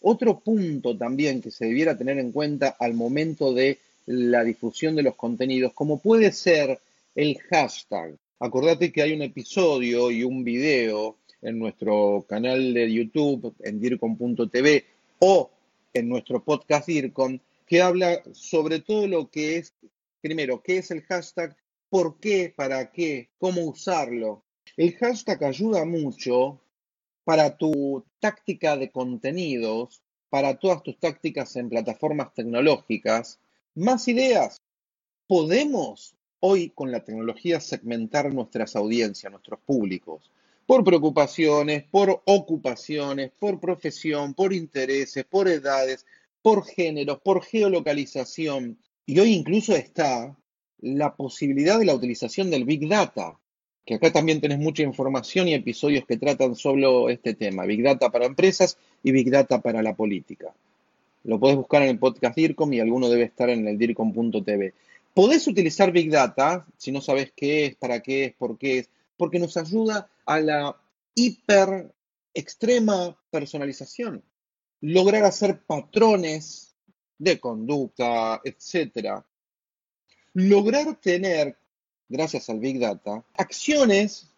Otro 0.01 0.39
punto 0.39 0.95
también 0.95 1.41
que 1.41 1.49
se 1.49 1.65
debiera 1.65 1.97
tener 1.97 2.19
en 2.19 2.31
cuenta 2.31 2.75
al 2.79 2.93
momento 2.93 3.51
de 3.51 3.79
la 4.05 4.43
difusión 4.43 4.95
de 4.95 5.01
los 5.01 5.15
contenidos, 5.15 5.73
como 5.73 5.97
puede 5.97 6.31
ser 6.31 6.79
el 7.15 7.39
hashtag. 7.49 8.15
Acordate 8.39 8.91
que 8.91 9.01
hay 9.01 9.13
un 9.13 9.21
episodio 9.21 10.11
y 10.11 10.23
un 10.23 10.43
video 10.43 11.17
en 11.41 11.57
nuestro 11.57 12.25
canal 12.27 12.73
de 12.73 12.91
YouTube, 12.91 13.55
en 13.59 13.79
dircom.tv 13.79 14.85
o 15.19 15.51
en 15.93 16.09
nuestro 16.09 16.43
podcast 16.43 16.87
DIRCOM, 16.87 17.39
que 17.65 17.81
habla 17.81 18.21
sobre 18.33 18.81
todo 18.81 19.07
lo 19.07 19.29
que 19.29 19.55
es, 19.57 19.73
primero, 20.19 20.61
qué 20.61 20.79
es 20.79 20.91
el 20.91 21.03
hashtag, 21.03 21.55
por 21.89 22.19
qué, 22.19 22.53
para 22.53 22.91
qué, 22.91 23.29
cómo 23.37 23.61
usarlo. 23.61 24.43
El 24.75 24.95
hashtag 24.97 25.41
ayuda 25.45 25.85
mucho 25.85 26.59
para 27.23 27.55
tu 27.57 28.03
táctica 28.19 28.75
de 28.75 28.91
contenidos, 28.91 30.01
para 30.29 30.59
todas 30.59 30.83
tus 30.83 30.99
tácticas 30.99 31.55
en 31.55 31.69
plataformas 31.69 32.33
tecnológicas. 32.33 33.39
Más 33.75 34.09
ideas. 34.09 34.61
Podemos 35.25 36.14
hoy 36.47 36.69
con 36.69 36.91
la 36.91 37.03
tecnología 37.03 37.59
segmentar 37.59 38.31
nuestras 38.31 38.75
audiencias, 38.75 39.31
nuestros 39.31 39.59
públicos, 39.61 40.29
por 40.67 40.83
preocupaciones, 40.83 41.85
por 41.89 42.21
ocupaciones, 42.25 43.31
por 43.39 43.59
profesión, 43.59 44.35
por 44.35 44.53
intereses, 44.53 45.25
por 45.25 45.47
edades, 45.47 46.05
por 46.43 46.63
géneros, 46.63 47.19
por 47.23 47.43
geolocalización. 47.43 48.77
Y 49.07 49.17
hoy 49.17 49.33
incluso 49.33 49.75
está 49.75 50.37
la 50.81 51.15
posibilidad 51.15 51.79
de 51.79 51.85
la 51.85 51.95
utilización 51.95 52.51
del 52.51 52.63
Big 52.63 52.87
Data, 52.87 53.39
que 53.83 53.95
acá 53.95 54.11
también 54.11 54.39
tenés 54.39 54.59
mucha 54.59 54.83
información 54.83 55.47
y 55.47 55.55
episodios 55.55 56.05
que 56.05 56.17
tratan 56.17 56.55
sobre 56.55 56.85
este 57.11 57.33
tema, 57.33 57.65
Big 57.65 57.81
Data 57.81 58.11
para 58.11 58.27
empresas 58.27 58.77
y 59.01 59.11
Big 59.11 59.31
Data 59.31 59.61
para 59.61 59.81
la 59.81 59.95
política. 59.95 60.53
Lo 61.23 61.39
podés 61.39 61.55
buscar 61.55 61.81
en 61.81 61.89
el 61.89 61.97
podcast 61.97 62.35
DIRCOM 62.35 62.71
y 62.73 62.79
alguno 62.79 63.09
debe 63.09 63.23
estar 63.23 63.49
en 63.49 63.67
el 63.67 63.79
DIRCOM.tv. 63.79 64.75
Podés 65.15 65.47
utilizar 65.47 65.93
Big 65.93 66.11
Data, 66.11 66.67
si 66.75 66.91
no 66.91 66.99
sabes 66.99 67.31
qué 67.33 67.67
es, 67.67 67.75
para 67.77 68.01
qué 68.01 68.25
es, 68.25 68.33
por 68.33 68.57
qué 68.57 68.79
es, 68.79 68.89
porque 69.15 69.39
nos 69.39 69.55
ayuda 69.55 70.09
a 70.25 70.41
la 70.41 70.77
hiper 71.15 71.95
extrema 72.33 73.17
personalización, 73.31 74.21
lograr 74.81 75.23
hacer 75.23 75.61
patrones 75.61 76.75
de 77.17 77.39
conducta, 77.39 78.41
etc. 78.43 79.23
Lograr 80.33 80.99
tener, 80.99 81.57
gracias 82.09 82.49
al 82.49 82.59
Big 82.59 82.77
Data, 82.77 83.23
acciones 83.37 84.29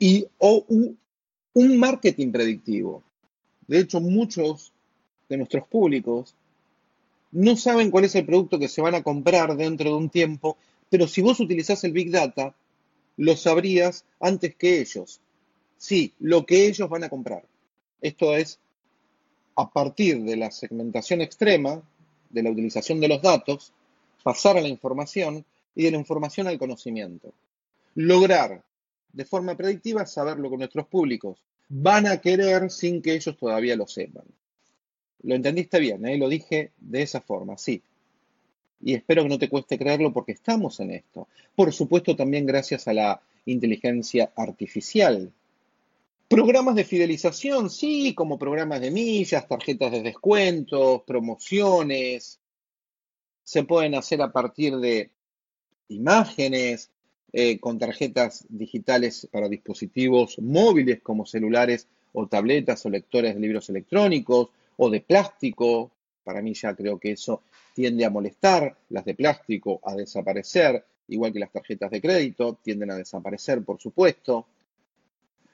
y 0.00 0.26
o 0.38 0.66
un 1.52 1.78
marketing 1.78 2.32
predictivo. 2.32 3.04
De 3.68 3.78
hecho, 3.78 4.00
muchos 4.00 4.72
de 5.28 5.36
nuestros 5.36 5.68
públicos 5.68 6.34
no 7.32 7.56
saben 7.56 7.90
cuál 7.90 8.04
es 8.04 8.14
el 8.14 8.26
producto 8.26 8.58
que 8.58 8.68
se 8.68 8.80
van 8.80 8.94
a 8.94 9.02
comprar 9.02 9.56
dentro 9.56 9.90
de 9.90 9.96
un 9.96 10.08
tiempo, 10.08 10.56
pero 10.90 11.06
si 11.06 11.20
vos 11.20 11.40
utilizás 11.40 11.84
el 11.84 11.92
Big 11.92 12.10
Data, 12.10 12.54
lo 13.16 13.36
sabrías 13.36 14.04
antes 14.20 14.54
que 14.54 14.80
ellos. 14.80 15.20
Sí, 15.76 16.14
lo 16.18 16.46
que 16.46 16.66
ellos 16.66 16.88
van 16.88 17.04
a 17.04 17.08
comprar. 17.08 17.44
Esto 18.00 18.34
es, 18.34 18.58
a 19.56 19.70
partir 19.70 20.22
de 20.22 20.36
la 20.36 20.50
segmentación 20.50 21.20
extrema, 21.20 21.82
de 22.30 22.42
la 22.42 22.50
utilización 22.50 23.00
de 23.00 23.08
los 23.08 23.22
datos, 23.22 23.72
pasar 24.22 24.56
a 24.56 24.60
la 24.60 24.68
información 24.68 25.44
y 25.74 25.84
de 25.84 25.90
la 25.90 25.98
información 25.98 26.46
al 26.46 26.58
conocimiento. 26.58 27.32
Lograr 27.94 28.62
de 29.12 29.24
forma 29.24 29.56
predictiva 29.56 30.06
saber 30.06 30.38
lo 30.38 30.50
que 30.50 30.58
nuestros 30.58 30.86
públicos 30.86 31.38
van 31.68 32.06
a 32.06 32.20
querer 32.20 32.70
sin 32.70 33.02
que 33.02 33.14
ellos 33.14 33.36
todavía 33.36 33.76
lo 33.76 33.86
sepan. 33.86 34.24
Lo 35.22 35.34
entendiste 35.34 35.78
bien, 35.80 36.06
¿eh? 36.06 36.16
lo 36.16 36.28
dije 36.28 36.72
de 36.78 37.02
esa 37.02 37.20
forma, 37.20 37.58
sí 37.58 37.82
y 38.80 38.94
espero 38.94 39.22
que 39.22 39.28
no 39.28 39.38
te 39.38 39.48
cueste 39.48 39.78
creerlo 39.78 40.12
porque 40.12 40.32
estamos 40.32 40.78
en 40.80 40.92
esto. 40.92 41.28
Por 41.54 41.72
supuesto, 41.72 42.14
también 42.14 42.46
gracias 42.46 42.86
a 42.88 42.92
la 42.92 43.20
inteligencia 43.46 44.32
artificial. 44.36 45.32
Programas 46.28 46.74
de 46.74 46.84
fidelización, 46.84 47.70
sí, 47.70 48.14
como 48.14 48.38
programas 48.38 48.80
de 48.80 48.90
millas, 48.90 49.48
tarjetas 49.48 49.90
de 49.90 50.02
descuentos, 50.02 51.02
promociones. 51.06 52.38
Se 53.42 53.64
pueden 53.64 53.94
hacer 53.94 54.20
a 54.22 54.30
partir 54.30 54.76
de 54.76 55.10
imágenes, 55.88 56.90
eh, 57.32 57.58
con 57.58 57.78
tarjetas 57.78 58.46
digitales 58.48 59.28
para 59.30 59.48
dispositivos 59.48 60.38
móviles 60.38 61.00
como 61.02 61.26
celulares 61.26 61.86
o 62.12 62.26
tabletas 62.26 62.84
o 62.86 62.90
lectores 62.90 63.34
de 63.34 63.40
libros 63.40 63.68
electrónicos 63.68 64.48
o 64.78 64.90
de 64.90 65.00
plástico. 65.00 65.92
Para 66.24 66.42
mí 66.42 66.54
ya 66.54 66.74
creo 66.74 66.98
que 66.98 67.12
eso 67.12 67.42
tiende 67.74 68.04
a 68.04 68.10
molestar, 68.10 68.76
las 68.88 69.04
de 69.04 69.14
plástico 69.14 69.80
a 69.84 69.94
desaparecer, 69.94 70.84
igual 71.08 71.32
que 71.32 71.38
las 71.38 71.52
tarjetas 71.52 71.90
de 71.90 72.00
crédito 72.00 72.58
tienden 72.62 72.90
a 72.90 72.96
desaparecer, 72.96 73.62
por 73.62 73.80
supuesto. 73.80 74.46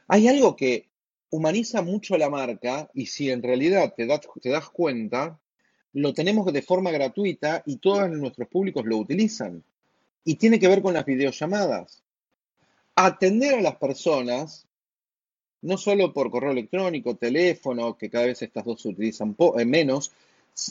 Hay 0.09 0.29
algo 0.29 0.57
que 0.57 0.87
humaniza 1.31 1.83
mucho 1.83 2.17
la 2.17 2.31
marca 2.31 2.89
y 2.95 3.07
si 3.07 3.31
en 3.31 3.43
realidad 3.43 3.95
te 3.97 4.07
das, 4.07 4.21
te 4.41 4.51
das 4.51 4.69
cuenta, 4.71 5.39
lo 5.93 6.13
tenemos 6.13 6.53
de 6.53 6.63
forma 6.63 6.91
gratuita 6.91 7.63
y 7.67 7.77
todos 7.77 8.11
nuestros 8.11 8.49
públicos 8.49 8.85
lo 8.85 8.99
utilizan. 8.99 9.63
Y 10.25 10.37
tiene 10.37 10.59
que 10.59 10.69
ver 10.69 10.83
con 10.83 10.95
las 10.95 11.05
videollamadas. 11.05 12.03
Atender 12.97 13.57
a 13.57 13.61
las 13.61 13.77
personas, 13.77 14.67
no 15.65 15.79
solo 15.79 16.13
por 16.13 16.31
correo 16.31 16.53
electrónico, 16.53 17.17
teléfono, 17.17 17.97
que 17.97 18.11
cada 18.11 18.27
vez 18.27 18.43
estas 18.43 18.65
dos 18.65 18.83
se 18.83 18.89
utilizan 18.89 19.35
eh, 19.59 19.65
menos, 19.65 20.13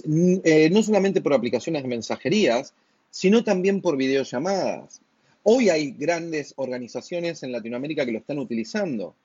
eh, 0.06 0.70
no 0.72 0.84
solamente 0.84 1.20
por 1.22 1.34
aplicaciones 1.34 1.82
de 1.82 1.90
mensajerías, 1.90 2.74
sino 3.10 3.44
también 3.44 3.82
por 3.82 3.98
videollamadas. 3.98 5.02
Hoy 5.42 5.70
hay 5.70 5.92
grandes 5.92 6.54
organizaciones 6.58 7.42
en 7.42 7.52
Latinoamérica 7.52 8.06
que 8.06 8.12
lo 8.12 8.20
están 8.20 8.38
utilizando. 8.38 9.16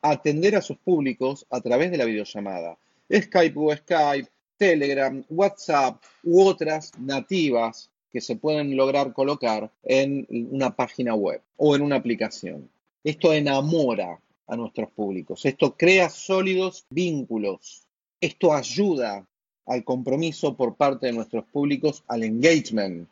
Atender 0.00 0.56
a 0.56 0.62
sus 0.62 0.78
públicos 0.78 1.46
a 1.50 1.60
través 1.60 1.90
de 1.90 1.98
la 1.98 2.06
videollamada. 2.06 2.78
Skype 3.12 3.58
o 3.58 3.76
Skype, 3.76 4.28
Telegram, 4.56 5.22
WhatsApp 5.28 6.02
u 6.24 6.40
otras 6.40 6.92
nativas 6.98 7.90
que 8.10 8.22
se 8.22 8.36
pueden 8.36 8.74
lograr 8.76 9.12
colocar 9.12 9.70
en 9.84 10.26
una 10.50 10.74
página 10.74 11.14
web 11.14 11.42
o 11.58 11.76
en 11.76 11.82
una 11.82 11.96
aplicación. 11.96 12.70
Esto 13.04 13.32
enamora 13.32 14.18
a 14.48 14.56
nuestros 14.56 14.90
públicos, 14.90 15.44
esto 15.44 15.76
crea 15.76 16.10
sólidos 16.10 16.86
vínculos, 16.90 17.86
esto 18.20 18.52
ayuda 18.52 19.26
al 19.66 19.84
compromiso 19.84 20.56
por 20.56 20.74
parte 20.74 21.06
de 21.06 21.12
nuestros 21.12 21.44
públicos, 21.44 22.02
al 22.08 22.24
engagement. 22.24 23.06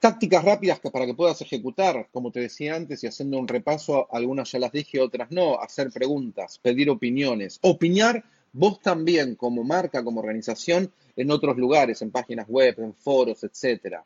Tácticas 0.00 0.44
rápidas 0.44 0.80
para 0.80 1.06
que 1.06 1.14
puedas 1.14 1.40
ejecutar, 1.42 2.08
como 2.12 2.30
te 2.30 2.40
decía 2.40 2.74
antes, 2.74 3.04
y 3.04 3.06
haciendo 3.06 3.38
un 3.38 3.48
repaso, 3.48 4.08
algunas 4.10 4.50
ya 4.50 4.58
las 4.58 4.72
dije, 4.72 5.00
otras 5.00 5.30
no, 5.30 5.58
hacer 5.60 5.90
preguntas, 5.90 6.58
pedir 6.58 6.90
opiniones, 6.90 7.58
opinar 7.62 8.24
vos 8.52 8.80
también 8.80 9.34
como 9.34 9.62
marca, 9.64 10.02
como 10.02 10.20
organización, 10.20 10.90
en 11.16 11.30
otros 11.30 11.56
lugares, 11.56 12.00
en 12.02 12.10
páginas 12.10 12.48
web, 12.48 12.74
en 12.78 12.94
foros, 12.94 13.44
etc. 13.44 13.98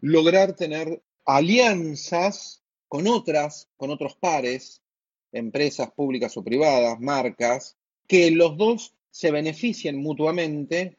Lograr 0.00 0.54
tener 0.54 1.02
alianzas 1.24 2.62
con 2.88 3.06
otras, 3.06 3.68
con 3.76 3.90
otros 3.90 4.14
pares, 4.16 4.82
empresas 5.32 5.90
públicas 5.90 6.36
o 6.36 6.44
privadas, 6.44 7.00
marcas, 7.00 7.76
que 8.06 8.30
los 8.30 8.56
dos 8.56 8.94
se 9.10 9.30
beneficien 9.30 9.96
mutuamente 9.96 10.96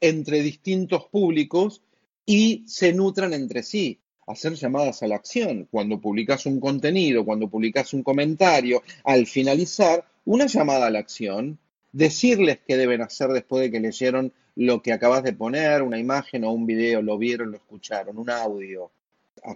entre 0.00 0.42
distintos 0.42 1.06
públicos 1.06 1.82
y 2.26 2.64
se 2.66 2.92
nutran 2.92 3.32
entre 3.32 3.62
sí. 3.62 4.00
Hacer 4.26 4.54
llamadas 4.54 5.02
a 5.02 5.08
la 5.08 5.16
acción. 5.16 5.66
Cuando 5.70 6.00
publicas 6.00 6.44
un 6.46 6.60
contenido, 6.60 7.24
cuando 7.24 7.48
publicas 7.48 7.94
un 7.94 8.02
comentario, 8.02 8.82
al 9.04 9.26
finalizar, 9.26 10.04
una 10.26 10.46
llamada 10.46 10.88
a 10.88 10.90
la 10.90 10.98
acción, 10.98 11.58
decirles 11.92 12.58
qué 12.66 12.76
deben 12.76 13.00
hacer 13.00 13.30
después 13.30 13.62
de 13.62 13.70
que 13.70 13.80
leyeron 13.80 14.32
lo 14.54 14.82
que 14.82 14.92
acabas 14.92 15.22
de 15.22 15.32
poner, 15.32 15.82
una 15.82 15.98
imagen 15.98 16.44
o 16.44 16.52
un 16.52 16.66
video, 16.66 17.00
lo 17.00 17.16
vieron, 17.16 17.52
lo 17.52 17.56
escucharon, 17.56 18.18
un 18.18 18.28
audio. 18.28 18.90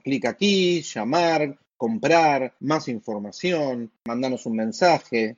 Clic 0.02 0.24
aquí, 0.24 0.80
llamar, 0.82 1.58
comprar, 1.82 2.54
más 2.60 2.86
información, 2.86 3.90
mandanos 4.04 4.46
un 4.46 4.54
mensaje. 4.54 5.36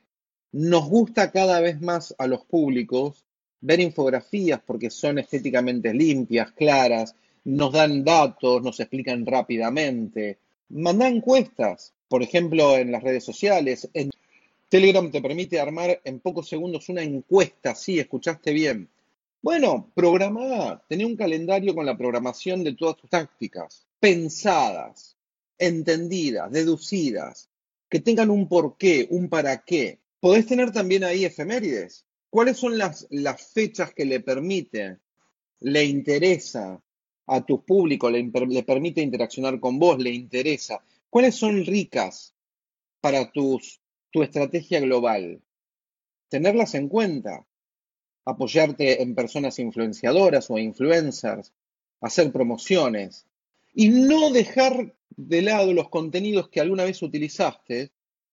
Nos 0.52 0.86
gusta 0.90 1.32
cada 1.32 1.58
vez 1.62 1.80
más 1.80 2.14
a 2.18 2.26
los 2.26 2.44
públicos 2.44 3.24
ver 3.62 3.80
infografías 3.80 4.60
porque 4.60 4.90
son 4.90 5.18
estéticamente 5.18 5.94
limpias, 5.94 6.52
claras, 6.52 7.14
nos 7.44 7.72
dan 7.72 8.04
datos, 8.04 8.62
nos 8.62 8.78
explican 8.78 9.24
rápidamente. 9.24 10.36
Manda 10.68 11.08
encuestas, 11.08 11.94
por 12.08 12.22
ejemplo, 12.22 12.76
en 12.76 12.92
las 12.92 13.02
redes 13.02 13.24
sociales. 13.24 13.88
En 13.94 14.10
Telegram 14.68 15.10
te 15.10 15.22
permite 15.22 15.58
armar 15.58 15.98
en 16.04 16.20
pocos 16.20 16.46
segundos 16.46 16.90
una 16.90 17.02
encuesta, 17.02 17.74
sí, 17.74 17.98
escuchaste 17.98 18.52
bien. 18.52 18.86
Bueno, 19.40 19.90
programa, 19.94 20.82
tené 20.90 21.06
un 21.06 21.16
calendario 21.16 21.74
con 21.74 21.86
la 21.86 21.96
programación 21.96 22.62
de 22.62 22.74
todas 22.74 22.98
tus 22.98 23.08
tácticas, 23.08 23.86
pensadas, 23.98 25.16
entendidas, 25.58 26.50
deducidas, 26.50 27.48
que 27.88 28.00
tengan 28.00 28.30
un 28.30 28.48
porqué, 28.48 29.06
un 29.10 29.28
para 29.28 29.64
qué. 29.64 30.00
Podés 30.20 30.46
tener 30.46 30.72
también 30.72 31.04
ahí 31.04 31.24
efemérides. 31.24 32.06
¿Cuáles 32.30 32.56
son 32.56 32.76
las, 32.78 33.06
las 33.10 33.52
fechas 33.52 33.94
que 33.94 34.04
le 34.04 34.20
permiten, 34.20 35.00
le 35.60 35.84
interesa 35.84 36.82
a 37.26 37.44
tu 37.44 37.64
público, 37.64 38.10
le, 38.10 38.22
le 38.48 38.62
permite 38.62 39.00
interaccionar 39.00 39.60
con 39.60 39.78
vos, 39.78 39.98
le 39.98 40.10
interesa? 40.10 40.82
¿Cuáles 41.08 41.36
son 41.36 41.64
ricas 41.64 42.34
para 43.00 43.30
tus, 43.30 43.80
tu 44.10 44.22
estrategia 44.22 44.80
global? 44.80 45.40
Tenerlas 46.28 46.74
en 46.74 46.88
cuenta 46.88 47.46
apoyarte 48.24 49.02
en 49.02 49.14
personas 49.14 49.58
influenciadoras 49.58 50.50
o 50.50 50.58
influencers, 50.58 51.52
hacer 52.00 52.32
promociones 52.32 53.26
y 53.74 53.88
no 53.88 54.30
dejar 54.30 54.94
de 55.16 55.42
lado 55.42 55.72
los 55.72 55.88
contenidos 55.88 56.48
que 56.48 56.60
alguna 56.60 56.84
vez 56.84 57.02
utilizaste 57.02 57.92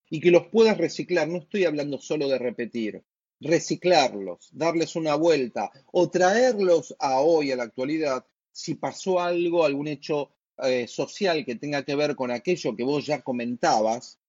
y 0.10 0.20
que 0.20 0.32
los 0.32 0.48
puedas 0.48 0.78
reciclar. 0.78 1.28
No 1.28 1.40
estoy 1.40 1.66
hablando 1.66 1.98
solo 1.98 2.28
de 2.28 2.38
repetir, 2.38 3.04
reciclarlos, 3.40 4.50
darles 4.52 4.96
una 4.96 5.16
vuelta 5.16 5.72
o 5.92 6.10
traerlos 6.10 6.96
a 7.00 7.20
hoy, 7.22 7.52
a 7.52 7.56
la 7.56 7.64
actualidad, 7.64 8.26
si 8.52 8.76
pasó 8.76 9.20
algo, 9.20 9.66
algún 9.66 9.88
hecho 9.88 10.32
eh, 10.64 10.88
social 10.88 11.44
que 11.46 11.56
tenga 11.56 11.84
que 11.84 11.96
ver 11.96 12.16
con 12.16 12.30
aquello 12.30 12.76
que 12.76 12.84
vos 12.84 13.06
ya 13.06 13.22
comentabas, 13.22 14.20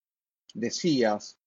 decías, 0.53 1.37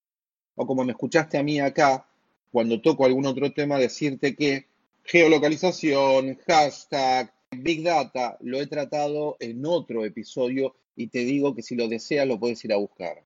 o 0.54 0.66
como 0.66 0.84
me 0.84 0.92
escuchaste 0.92 1.38
a 1.38 1.42
mí 1.42 1.58
acá, 1.58 2.08
cuando 2.52 2.80
toco 2.80 3.04
algún 3.04 3.26
otro 3.26 3.52
tema, 3.52 3.78
decirte 3.78 4.36
que 4.36 4.66
geolocalización, 5.02 6.38
hashtag, 6.46 7.32
Big 7.50 7.82
Data, 7.82 8.36
lo 8.40 8.60
he 8.60 8.66
tratado 8.66 9.36
en 9.40 9.64
otro 9.64 10.04
episodio 10.04 10.74
y 10.96 11.08
te 11.08 11.20
digo 11.20 11.54
que 11.54 11.62
si 11.62 11.74
lo 11.76 11.88
deseas 11.88 12.26
lo 12.26 12.38
puedes 12.38 12.64
ir 12.64 12.72
a 12.72 12.76
buscar. 12.76 13.22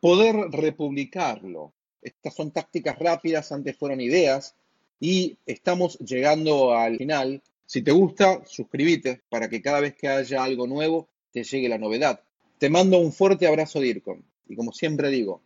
Poder 0.00 0.36
republicarlo. 0.50 1.72
Estas 2.02 2.34
son 2.34 2.50
tácticas 2.50 2.98
rápidas, 2.98 3.50
antes 3.52 3.76
fueron 3.76 4.00
ideas 4.00 4.54
y 5.00 5.36
estamos 5.46 5.98
llegando 5.98 6.74
al 6.74 6.98
final. 6.98 7.42
Si 7.66 7.82
te 7.82 7.92
gusta, 7.92 8.42
suscríbete 8.46 9.22
para 9.30 9.48
que 9.48 9.62
cada 9.62 9.80
vez 9.80 9.94
que 9.94 10.08
haya 10.08 10.44
algo 10.44 10.66
nuevo 10.66 11.08
te 11.32 11.42
llegue 11.42 11.68
la 11.68 11.78
novedad. 11.78 12.20
Te 12.58 12.68
mando 12.68 12.98
un 12.98 13.12
fuerte 13.12 13.46
abrazo, 13.46 13.80
DIRCOM. 13.80 14.20
Y 14.48 14.56
como 14.56 14.72
siempre 14.72 15.08
digo, 15.08 15.40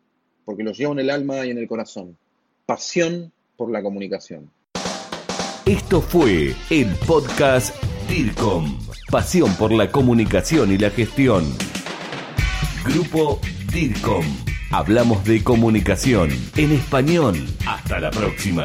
porque 0.45 0.64
los 0.64 0.77
llevo 0.77 0.93
en 0.93 1.01
el 1.01 1.11
alma 1.11 1.47
y 1.47 1.51
en 1.51 1.59
el 1.59 1.69
corazón, 1.69 2.19
pasión 2.67 3.33
por 3.57 3.71
la 3.71 3.83
comunicación. 3.83 4.51
Esto 5.64 6.01
fue 6.01 6.55
el 6.71 6.95
podcast 7.07 7.88
DIRCOM, 8.09 8.79
pasión 9.11 9.55
por 9.57 9.71
la 9.71 9.90
comunicación 9.92 10.73
y 10.73 10.79
la 10.79 10.90
gestión. 10.90 11.44
Grupo 12.85 13.38
DIRCOM. 13.71 14.25
Hablamos 14.71 15.25
de 15.25 15.44
comunicación 15.44 16.31
en 16.57 16.73
español. 16.73 17.37
Hasta 17.66 18.01
la 18.01 18.11
próxima. 18.11 18.64